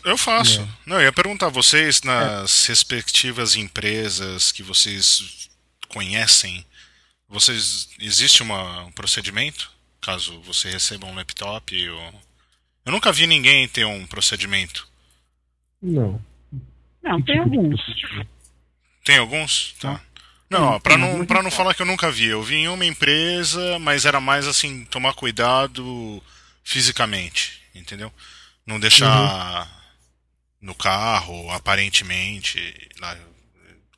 [0.04, 0.68] Eu faço.
[0.86, 5.50] Não, eu ia perguntar, vocês nas respectivas empresas que vocês
[5.88, 6.66] conhecem,
[7.28, 9.72] vocês existe uma, um procedimento?
[10.02, 12.22] Caso você receba um laptop ou...
[12.86, 14.88] Eu nunca vi ninguém ter um procedimento.
[15.82, 16.22] Não.
[17.02, 17.82] Não, tem tipo alguns.
[19.04, 19.74] Tem alguns?
[19.80, 19.96] Tá.
[19.96, 22.26] Tem, Não, pra tem não, pra não falar que eu nunca vi.
[22.26, 26.22] Eu vi em uma empresa, mas era mais assim, tomar cuidado
[26.64, 28.12] fisicamente, entendeu?
[28.66, 29.70] Não deixar
[30.62, 32.60] no carro, aparentemente,
[33.00, 33.16] lá,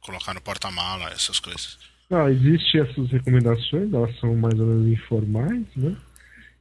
[0.02, 1.78] colocar no porta-mala, essas coisas.
[2.10, 5.96] Não, existem essas recomendações, elas são mais ou menos informais, né?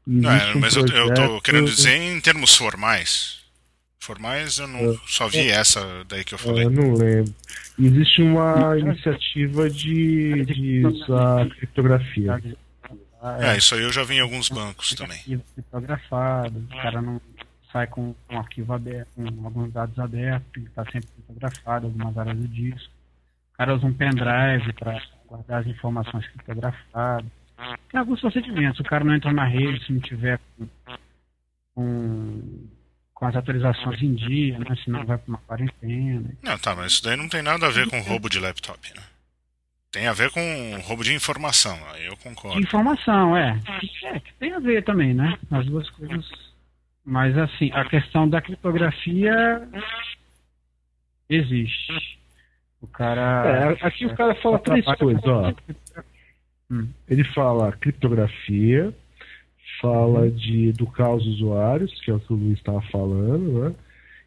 [0.06, 3.36] Não, é, existe um mas eu, eu tô projeto- querendo dizer em termos formais.
[3.98, 6.64] Formais eu não só vi essa daí que eu Ah, falei.
[6.66, 7.34] eu não lembro.
[7.76, 12.40] Existe uma iniciativa de, de usar criptografia.
[13.40, 15.18] É, isso aí eu já vi em alguns bancos também.
[15.54, 17.20] Criptografado, o cara não
[17.76, 22.48] sai com um arquivo aberto, com alguns dados abertos, está sempre criptografado, algumas áreas do
[22.48, 22.90] disco.
[23.52, 27.30] O cara usa um pendrive para guardar as informações criptografadas.
[27.90, 28.80] Tem alguns procedimentos.
[28.80, 30.68] O cara não entra na rede se não tiver com,
[31.74, 32.42] com,
[33.12, 34.76] com as atualizações em dia, né?
[34.82, 36.30] senão vai para uma quarentena.
[36.42, 39.02] Não, tá, mas isso daí não tem nada a ver com roubo de laptop, né?
[39.92, 42.60] Tem a ver com roubo de informação, aí eu concordo.
[42.60, 43.58] informação, é.
[44.04, 45.38] É, que tem a ver também, né?
[45.50, 46.45] As duas coisas.
[47.06, 49.62] Mas, assim, a questão da criptografia
[51.30, 52.18] existe.
[52.82, 53.76] O cara.
[53.80, 55.54] É, aqui o cara fala três coisas, ó.
[56.68, 56.88] Hum.
[57.08, 58.92] Ele fala criptografia,
[59.80, 63.74] fala de educar os usuários, que é o que o Luiz estava falando, né?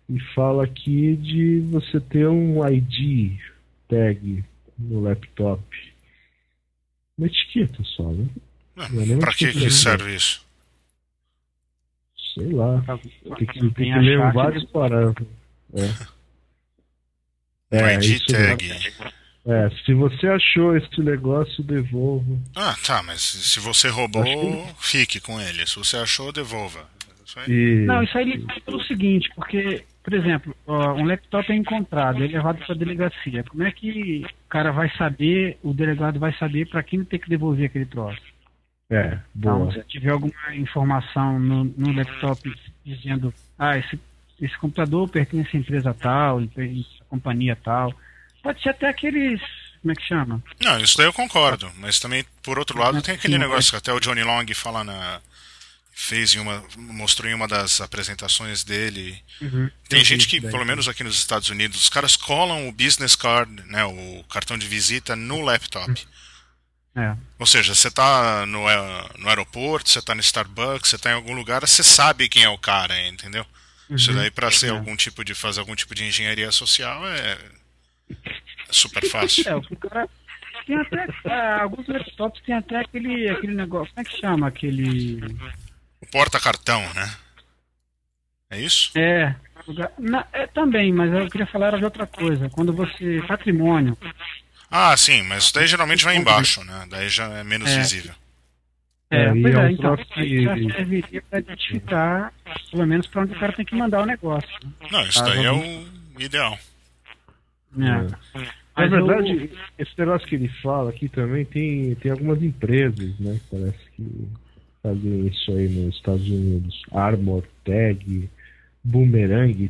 [0.08, 3.38] E fala aqui de você ter um ID
[3.90, 4.42] tag
[4.78, 5.62] no laptop.
[7.18, 8.26] Uma etiqueta só, né?
[8.90, 10.49] Não é Pra que, que serve isso?
[12.34, 12.82] Sei lá.
[13.38, 15.28] Tem que, tem que ler achar que- vários parágrafos.
[15.74, 15.90] É.
[17.72, 18.26] É, ID mesmo.
[18.28, 18.94] tag.
[19.46, 22.36] É, se você achou esse negócio, devolva.
[22.56, 25.66] Ah, tá, mas se você roubou, Acho fique com ele.
[25.68, 26.88] Se você achou, devolva.
[27.24, 27.46] Isso aí.
[27.48, 27.86] E...
[27.86, 32.24] Não, isso aí ele faz pelo seguinte, porque, por exemplo, ó, um laptop é encontrado,
[32.24, 33.44] é levado para a delegacia.
[33.44, 37.30] Como é que o cara vai saber, o delegado vai saber para quem tem que
[37.30, 38.20] devolver aquele troço?
[38.90, 39.72] É, Então, boa.
[39.72, 42.52] se tiver alguma informação no, no laptop
[42.86, 44.00] dizendo, ah, esse,
[44.42, 47.94] esse computador pertence à empresa tal, pertence à companhia tal,
[48.42, 49.40] pode ser até aqueles,
[49.82, 50.44] como é que chama?
[50.64, 51.72] Não, isso daí eu concordo.
[51.78, 54.84] Mas também, por outro lado, tem aquele Sim, negócio que até o Johnny Long fala
[54.84, 55.22] na.
[55.94, 56.64] Fez em uma.
[56.78, 59.22] mostrou em uma das apresentações dele.
[59.90, 60.50] Tem Eu gente que, daí.
[60.50, 64.58] pelo menos aqui nos Estados Unidos, os caras colam o business card, né, o cartão
[64.58, 66.08] de visita no laptop.
[66.96, 67.16] É.
[67.38, 71.14] Ou seja, você tá no, eh, no aeroporto, você tá no Starbucks, você tá em
[71.14, 73.46] algum lugar, você sabe quem é o cara, entendeu?
[73.90, 74.70] Isso daí pra ser É.
[74.70, 77.38] algum tipo de fazer algum tipo de engenharia social é,
[78.12, 78.18] é
[78.72, 79.44] super fácil.
[79.50, 80.08] É, o cara
[80.66, 85.20] tem até, ah, alguns laptops tem até aquele, aquele negócio, como é que chama aquele...
[86.02, 87.16] O porta-cartão, né?
[88.52, 88.92] É isso?
[88.98, 89.36] É,
[89.98, 92.50] na- é também, mas eu queria falar de outra coisa.
[92.50, 93.22] Quando você.
[93.28, 93.96] Patrimônio.
[94.72, 96.86] Ah, sim, mas isso daí geralmente vai embaixo, né?
[96.90, 97.80] Daí já é menos É.
[97.80, 98.14] visível.
[99.12, 99.98] É, É, pois é é, um então.
[100.16, 102.34] Aí já que- serviria para identificar,
[102.70, 104.50] pelo menos, para onde o cara tem que mandar o negócio.
[104.92, 105.88] Não, isso daí é o
[106.20, 106.58] ideal.
[107.72, 108.08] né?
[108.36, 113.20] Na Mas eu- verdade, esse negócio que ele fala aqui também tem, tem algumas empresas,
[113.20, 113.40] né?
[113.50, 114.28] que Parece que
[114.82, 116.82] fazem isso aí nos Estados Unidos.
[116.92, 118.30] Armor, Tag,
[118.84, 119.70] Boomerang.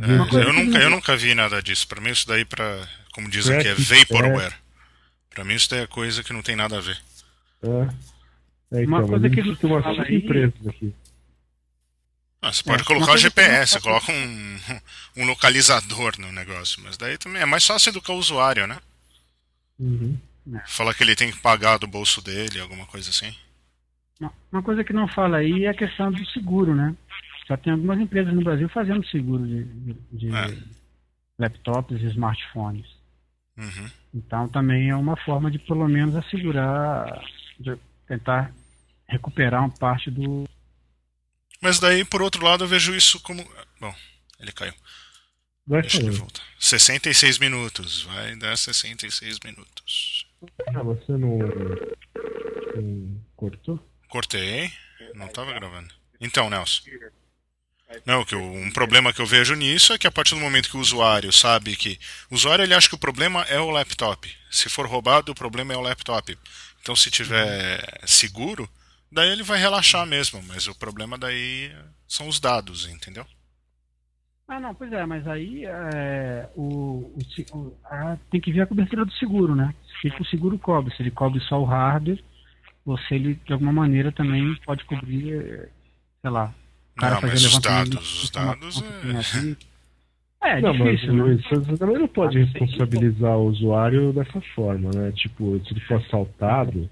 [0.00, 1.86] É, Uma coisa eu, nunca, eu nunca vi nada disso.
[1.88, 4.54] Pra mim isso daí, pra, como dizem aqui, é vaporware.
[5.30, 6.98] Pra mim isso daí é coisa que não tem nada a ver.
[7.62, 7.68] É,
[8.82, 10.94] é Uma então, coisa mas que ele ele tem umas fala cinco aí- empresas aqui.
[12.40, 14.58] Ah, você pode É, colocar uma o coisa GPS, não- coloca um,
[15.16, 16.80] um localizador no negócio.
[16.84, 18.78] Mas daí também é mais fácil educar o usuário, né?
[19.80, 20.16] Uhum.
[20.66, 23.34] Falar que ele tem que pagar do bolso dele, alguma coisa assim.
[24.20, 26.94] Uma- Uma coisa que não fala aí é a questão do seguro, né?
[27.48, 30.58] Já tem algumas empresas no Brasil fazendo seguro de, de- de É.
[31.38, 32.86] laptops e smartphones.
[33.56, 33.90] Uhum.
[34.14, 37.24] Então também é uma forma de pelo menos assegurar,
[37.58, 37.76] de
[38.06, 38.52] tentar
[39.08, 40.44] recuperar uma parte do.
[41.60, 43.42] Mas daí, por outro lado, eu vejo isso como.
[43.80, 43.94] Bom,
[44.38, 44.74] ele caiu.
[45.66, 46.42] Vai Deixa ele voltar.
[46.58, 48.02] 66 minutos.
[48.02, 50.26] Vai dar 66 minutos.
[50.68, 51.38] Ah, você não,
[52.76, 53.78] não cortou?
[54.08, 54.70] Cortei.
[55.14, 55.92] Não tava gravando.
[56.20, 56.82] Então, Nelson.
[58.04, 60.68] Não, que eu- um problema que eu vejo nisso é que a partir do momento
[60.68, 61.98] que o usuário sabe que.
[62.30, 64.30] O usuário ele acha que o problema é o laptop.
[64.50, 66.36] Se for roubado, o problema é o laptop.
[66.82, 68.68] Então se tiver seguro,
[69.10, 70.42] daí ele vai relaxar mesmo.
[70.46, 71.72] Mas o problema daí
[72.06, 73.26] são os dados, entendeu?
[74.46, 77.46] Ah, não, pois é, mas aí é, o, o se-
[77.84, 79.74] a- tem que ver a cobertura do seguro, né?
[80.04, 80.94] O que o seguro cobre?
[80.96, 82.22] Se ele cobre só o hardware,
[82.84, 85.68] você ele, de alguma maneira também pode cobrir, eh,
[86.22, 86.54] sei lá,
[86.98, 89.56] cara Não, fazer mas os dados, de os dados é- aqui.
[90.42, 91.38] É, é Não, mas difícil, né?
[91.66, 95.12] você também não pode responsabilizar o usuário dessa forma, né?
[95.16, 96.88] Tipo, se ele for assaltado.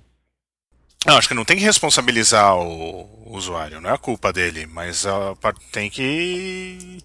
[1.07, 5.07] Não, acho que não tem que responsabilizar o usuário, não é a culpa dele, mas
[5.07, 5.35] a
[5.71, 6.99] tem que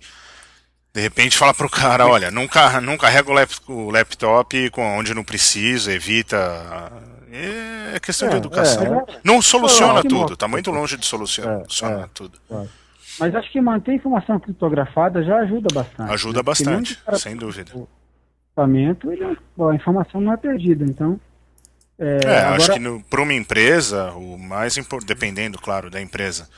[0.93, 4.97] de repente falar pro cara, olha, não, car não carrega o, lap- o laptop com
[4.97, 6.37] onde não precisa, evita.
[7.93, 9.05] É questão de É, educação.
[9.07, 12.09] é, Não soluciona Não, que tudo, tá muito longe de solucionar, É, solucionar
[12.51, 12.67] é.
[13.19, 16.11] Mas acho que manter a informação criptografada já ajuda bastante.
[16.11, 16.43] Ajuda né?
[16.43, 17.71] Bastante, o sem dúvida.
[18.47, 20.85] equipamento, ele, a informação não é perdida.
[20.85, 21.19] Então,
[21.99, 26.49] é, É, acho agora, que para uma empresa, o mais importante, dependendo, claro, da empresa,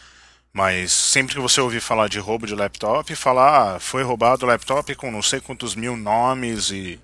[0.54, 4.48] mas sempre que você ouvir falar de roubo de laptop, falar, ah, foi roubado o
[4.48, 7.00] laptop com não sei quantos mil nomes e,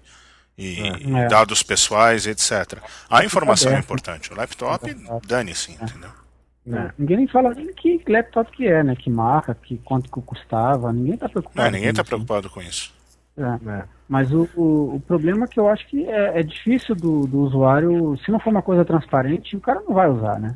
[0.58, 0.82] e
[1.18, 1.28] É.
[1.28, 2.78] dados pessoais, etc.
[3.10, 4.32] A informação é importante.
[4.32, 4.96] O laptop,
[5.26, 6.12] dane-se, entendeu?
[6.72, 8.96] É, ninguém nem fala nem que laptop que é, né?
[8.96, 10.92] Que marca, que quanto que custava.
[10.94, 11.66] Ninguém está preocupado.
[11.66, 12.10] Não, ninguém com está isso.
[12.10, 12.94] preocupado com isso.
[13.38, 13.70] É.
[13.70, 13.84] É.
[14.08, 17.40] Mas o, o, o problema é que eu acho que é, é difícil do, do
[17.40, 20.56] usuário, se não for uma coisa transparente, o cara não vai usar, né?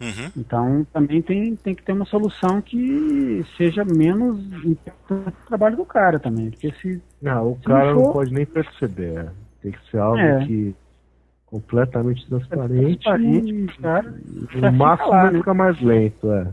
[0.00, 0.30] Uhum.
[0.36, 5.84] Então também tem, tem que ter uma solução que seja menos impactante no trabalho do
[5.84, 6.50] cara também.
[6.50, 7.00] Porque se.
[7.20, 9.16] Não, o Se cara não não for- pode nem perceber.
[9.18, 9.28] é.
[9.62, 10.44] Tem que ser algo É.
[10.44, 10.74] que
[11.52, 13.02] completamente transparente.
[13.02, 15.38] transparente, cara, já no fica máximo lá, vai né?
[15.38, 16.46] ficar mais lento, é.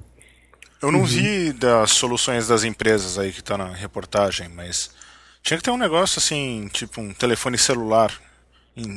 [0.82, 4.94] Eu não vi das soluções das empresas aí que tá na reportagem, mas
[5.42, 8.12] tinha que ter um negócio assim, tipo um telefone celular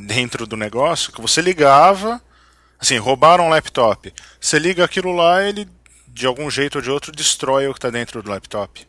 [0.05, 2.21] dentro do negócio, que você ligava,
[2.79, 4.13] assim, roubaram um laptop.
[4.39, 5.67] Você liga aquilo lá, ele
[6.07, 8.85] de algum jeito ou de outro destrói o que tá dentro do laptop.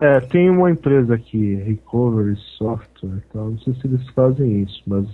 [0.00, 4.82] É, tem uma empresa aqui, Recovery Software, e tal, não sei se eles fazem isso,
[4.86, 5.06] mas.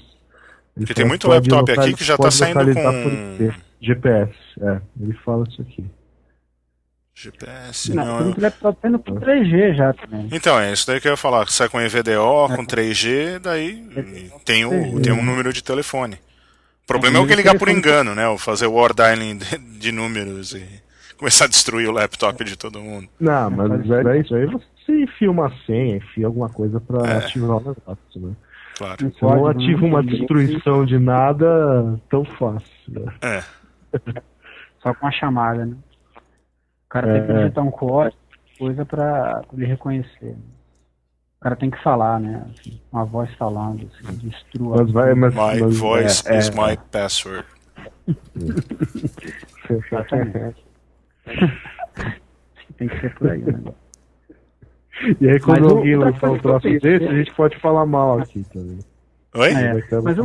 [0.77, 5.13] Ele Porque tem muito laptop aqui que já tá pode saindo com- GPS, é, ele
[5.25, 5.85] fala isso aqui.
[7.15, 8.17] GPS, Não, não.
[8.17, 10.29] tem muito laptop tendo com 3G já também.
[10.33, 13.85] Então, é isso daí que eu ia falar, sai com EVDO, com 3G, daí
[14.45, 16.15] tem, o, tem um número de telefone.
[16.85, 18.27] O problema é o que ligar por engano, né?
[18.29, 20.67] Ou fazer war dialing de, de números e
[21.17, 23.09] começar a destruir o laptop de todo mundo.
[23.21, 27.17] Não, mas é, é isso aí você enfia uma senha, enfia alguma coisa pra É.
[27.19, 28.33] ativar o negócio, né?
[28.81, 29.13] Claro.
[29.21, 32.67] Não não ativa uma destruição de nada tão fácil.
[32.89, 33.13] Né?
[33.21, 33.43] É.
[34.83, 35.77] Só com a chamada, né?
[36.17, 38.17] O cara É, tem que digitar um código,
[38.59, 40.35] coisa pra ele reconhecer.
[41.37, 42.43] O cara tem que falar, né?
[42.59, 44.79] Assim, uma voz falando, assim, destrua.
[44.79, 47.47] Mas vai, mas, My mas- voice é, is é, my password.
[49.69, 50.65] Exatamente.
[52.79, 53.61] tem que ser por aí, né?
[55.21, 58.19] E aí quando Mas o- alguém lançar um troço desse, a gente pode falar mal
[58.19, 58.79] aqui também.
[59.37, 59.51] Oi?
[59.53, 60.17] É, Vai ter mas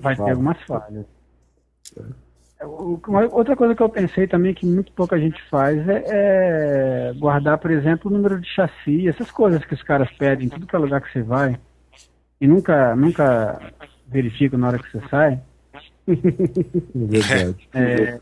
[0.00, 1.04] vai ter algumas falhas.
[3.06, 7.58] Uma- Outra coisa que eu pensei também que muito pouca gente faz é, é guardar,
[7.58, 10.74] por exemplo, o número de chassi, essas coisas que os caras pedem em tudo que
[10.74, 11.58] é lugar que você vai
[12.40, 13.60] e nunca, nunca
[14.06, 15.40] verifica na hora que você sai.
[16.94, 17.68] Verdade.
[17.74, 18.20] É,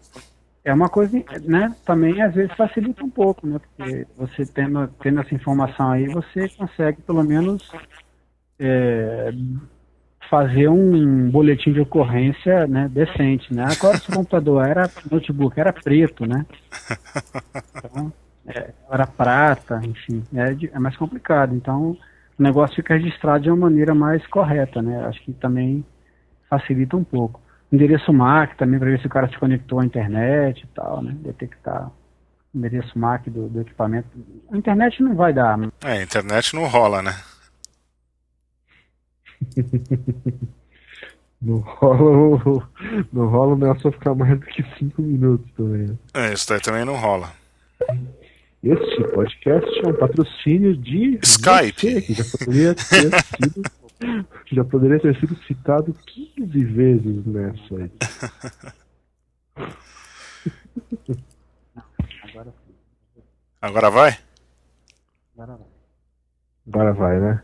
[0.64, 1.74] é uma coisa, né?
[1.84, 3.58] Também às vezes facilita um pouco, né?
[3.58, 7.70] Porque você tendo, tendo essa informação aí, você consegue pelo menos
[8.58, 9.30] é,
[10.30, 13.66] fazer um boletim de ocorrência né, decente, né?
[13.70, 16.46] Agora o computador era notebook, era preto, né?
[17.76, 18.12] Então,
[18.46, 21.54] é, era prata, enfim, é, é mais complicado.
[21.54, 21.96] Então
[22.38, 25.04] o negócio fica registrado de uma maneira mais correta, né?
[25.06, 25.84] Acho que também
[26.48, 27.43] facilita um pouco.
[27.74, 31.14] Endereço MAC também para ver se o cara se conectou à internet e tal, né?
[31.20, 31.90] Detectar
[32.54, 34.08] o endereço MAC do, do equipamento.
[34.52, 35.58] A internet não vai dar.
[35.58, 35.70] né?
[35.84, 37.14] É, a internet não rola, né?
[41.42, 42.62] Não rola, o-
[43.12, 45.88] não rola o Nelson ficar mais do que 5 minutos também.
[45.88, 45.96] né?
[46.14, 47.30] É, isso daí também não rola.
[48.62, 51.74] Este podcast é um patrocínio de Skype.
[51.82, 52.84] você, que já poderia ter
[53.22, 53.62] sido,
[54.52, 57.90] já poderia ter sido citado 15 vezes nessa aí.
[62.22, 62.52] Agora,
[63.62, 64.18] Agora vai?
[65.34, 65.66] agora vai.
[66.68, 67.42] Agora vai, né?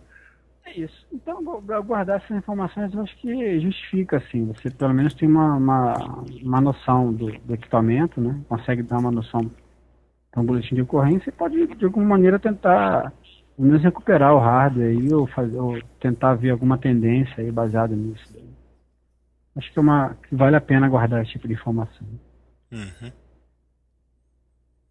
[0.67, 1.07] É isso.
[1.13, 4.47] Então, gu- gu- guardar essas informações eu acho que justifica, assim.
[4.47, 5.95] Você pelo menos tem uma, uma,
[6.43, 8.41] uma noção do, do equipamento, né?
[8.49, 9.51] Consegue dar uma noção
[10.31, 13.13] Então, boletim de ocorrência, você pode, de alguma maneira, tentar
[13.61, 17.95] pelo menos recuperar o hardware aí, ou, fazer, ou tentar ver alguma tendência aí baseada
[17.95, 18.25] nisso.
[19.55, 22.07] Acho que, é uma, que vale a pena guardar esse tipo de informação.
[22.73, 23.13] Uhum.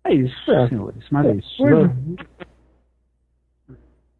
[0.03, 0.69] É isso, é.
[0.69, 1.03] senhores.
[1.09, 1.57] Mas é isso.
[1.57, 1.95] Coisa,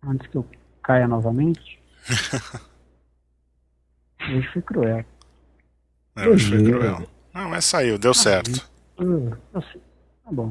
[0.07, 0.45] antes que eu
[0.81, 1.80] caia novamente.
[4.34, 5.05] hoje foi cruel.
[6.15, 7.07] É, hoje foi cruel.
[7.35, 8.67] Não, mas saiu, deu ah, certo.
[8.97, 10.49] Tá bom.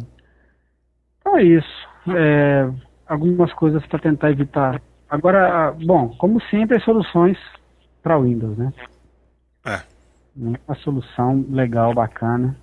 [1.21, 1.89] Então é isso.
[2.17, 2.71] É,
[3.09, 4.81] algumas coisas para tentar evitar.
[5.09, 7.39] Agora, bom, como sempre, soluções
[8.03, 8.73] para Windows, né?
[9.67, 9.81] É.
[10.37, 12.57] Uma solução legal, bacana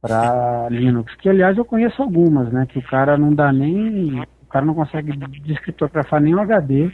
[0.00, 1.14] para Linux.
[1.16, 2.66] Que aliás eu conheço algumas, né?
[2.66, 4.20] Que o cara não dá nem.
[4.20, 5.12] O cara não consegue
[5.42, 6.90] descriptografar nem o HD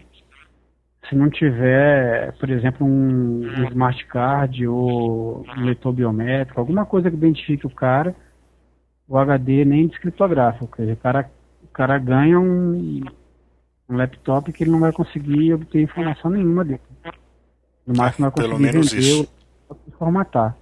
[1.09, 7.11] se não tiver, por exemplo, um, um smart card ou um leitor biométrico, alguma coisa
[7.11, 8.15] que identifique o cara,
[9.07, 10.65] o HD nem descriptografa.
[10.65, 11.31] Ou seja, o cara,
[11.75, 13.03] cara ganha um,
[13.89, 16.81] um laptop que ele não vai conseguir obter informação nenhuma dele.
[17.87, 19.29] No máximo vai conseguir Pelo menos vender
[19.89, 20.57] e formatar.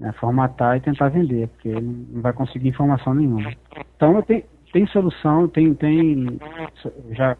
[0.00, 3.52] É, formatar e tentar vender, porque ele não vai conseguir informação nenhuma.
[3.96, 6.38] Então tenho, tem solução, tem, tem
[7.12, 7.36] já,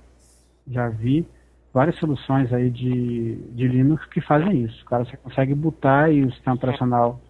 [0.67, 1.27] já vi
[1.73, 4.83] várias soluções aí de, de Linux que fazem isso.
[4.83, 7.21] O cara você consegue botar e o sistema operacional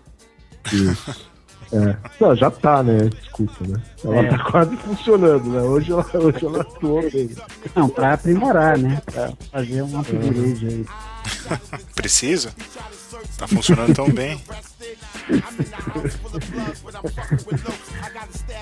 [0.73, 1.36] Isso.
[1.71, 1.95] É.
[2.19, 2.97] Não, já tá, né?
[3.09, 3.81] Desculpa, né?
[4.03, 4.29] Ela é.
[4.29, 5.61] tá quase funcionando, né?
[5.61, 7.29] Hoje ela, hoje ela atuou bem.
[7.75, 9.01] Não, pra aprimorar, né?
[9.05, 10.85] Pra fazer um upgrade aí.
[11.95, 12.53] Precisa?
[13.37, 14.41] Tá funcionando tão bem.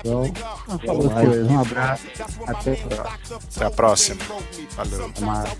[0.04, 0.32] Então,
[0.84, 1.44] falou coisa.
[1.44, 2.04] Um abraço.
[2.46, 3.26] Até a próxima.
[3.56, 4.24] Até a próxima.
[4.76, 5.12] Valeu.
[5.14, 5.52] Falou.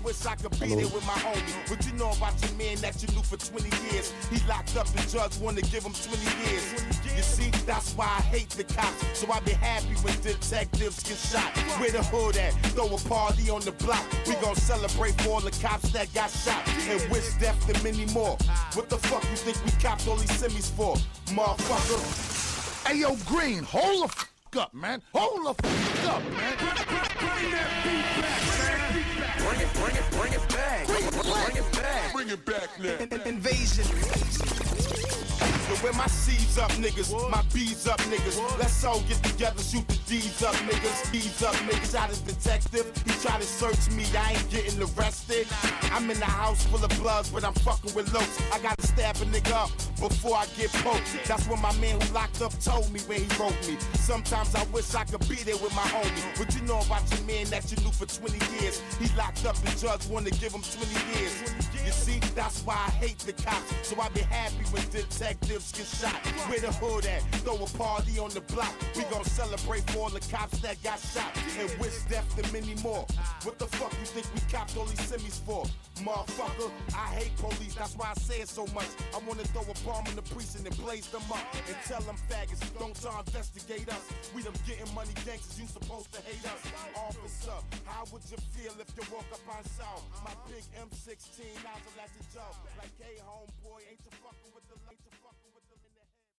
[7.17, 9.03] You see, that's why I hate the cops.
[9.17, 11.49] So I be happy when detectives get shot.
[11.79, 12.53] Where the hood at?
[12.75, 14.05] Throw a party on the block.
[14.27, 16.61] We gon' celebrate for all the cops that got shot.
[16.87, 18.37] And wish death to many more.
[18.73, 20.95] What the fuck you think we copped all these semis for?
[21.33, 22.87] Motherfucker.
[22.87, 25.01] Hey yo, Green, hold the fuck up, man.
[25.13, 26.57] Hold the fuck up, man.
[26.57, 29.37] Bring that beat back, man.
[29.45, 30.87] Bring it, bring it, bring it back.
[30.87, 32.13] Bring it, bring it back.
[32.13, 33.23] Bring it back now.
[33.25, 34.66] Invasion.
[35.37, 38.37] So where my C's up, niggas, my B's up, niggas.
[38.57, 41.11] Let's all get together, shoot the D's up, niggas.
[41.11, 41.93] D's up, niggas.
[41.95, 45.47] Out of detective, he try to search me, I ain't getting arrested.
[45.91, 48.41] I'm in the house full of bloods, but I'm fucking with locs.
[48.51, 49.69] I gotta stab a nigga up
[49.99, 51.05] before I get poked.
[51.27, 53.77] That's what my man who locked up told me when he wrote me.
[53.93, 56.37] Sometimes I wish I could be there with my homie.
[56.37, 58.81] But you know about your man that you knew for 20 years.
[58.99, 61.33] He locked up and judge wanna give him 20 years.
[61.85, 63.73] You see, that's why I hate the cops.
[63.87, 66.15] So I be happy when detectives lives get shot.
[66.49, 67.21] Where the hood at?
[67.43, 68.73] Throw a party on the block.
[68.95, 71.31] We gon' celebrate for all the cops that got shot.
[71.59, 73.05] And wish death to many more.
[73.43, 75.65] What the fuck you think we copped all these semis for?
[76.03, 78.87] Motherfucker, I hate police, that's why I say it so much.
[79.13, 81.43] I wanna throw a bomb in the precinct and blaze them up.
[81.67, 84.05] And tell them faggots, don't try investigate us.
[84.33, 86.61] We them getting money gangsters, you supposed to hate us.
[86.95, 90.03] Officer, how would you feel if you woke up on sound?
[90.23, 92.47] My big M16 nozzle at the jaw.
[92.79, 93.66] Like, hey homeboy,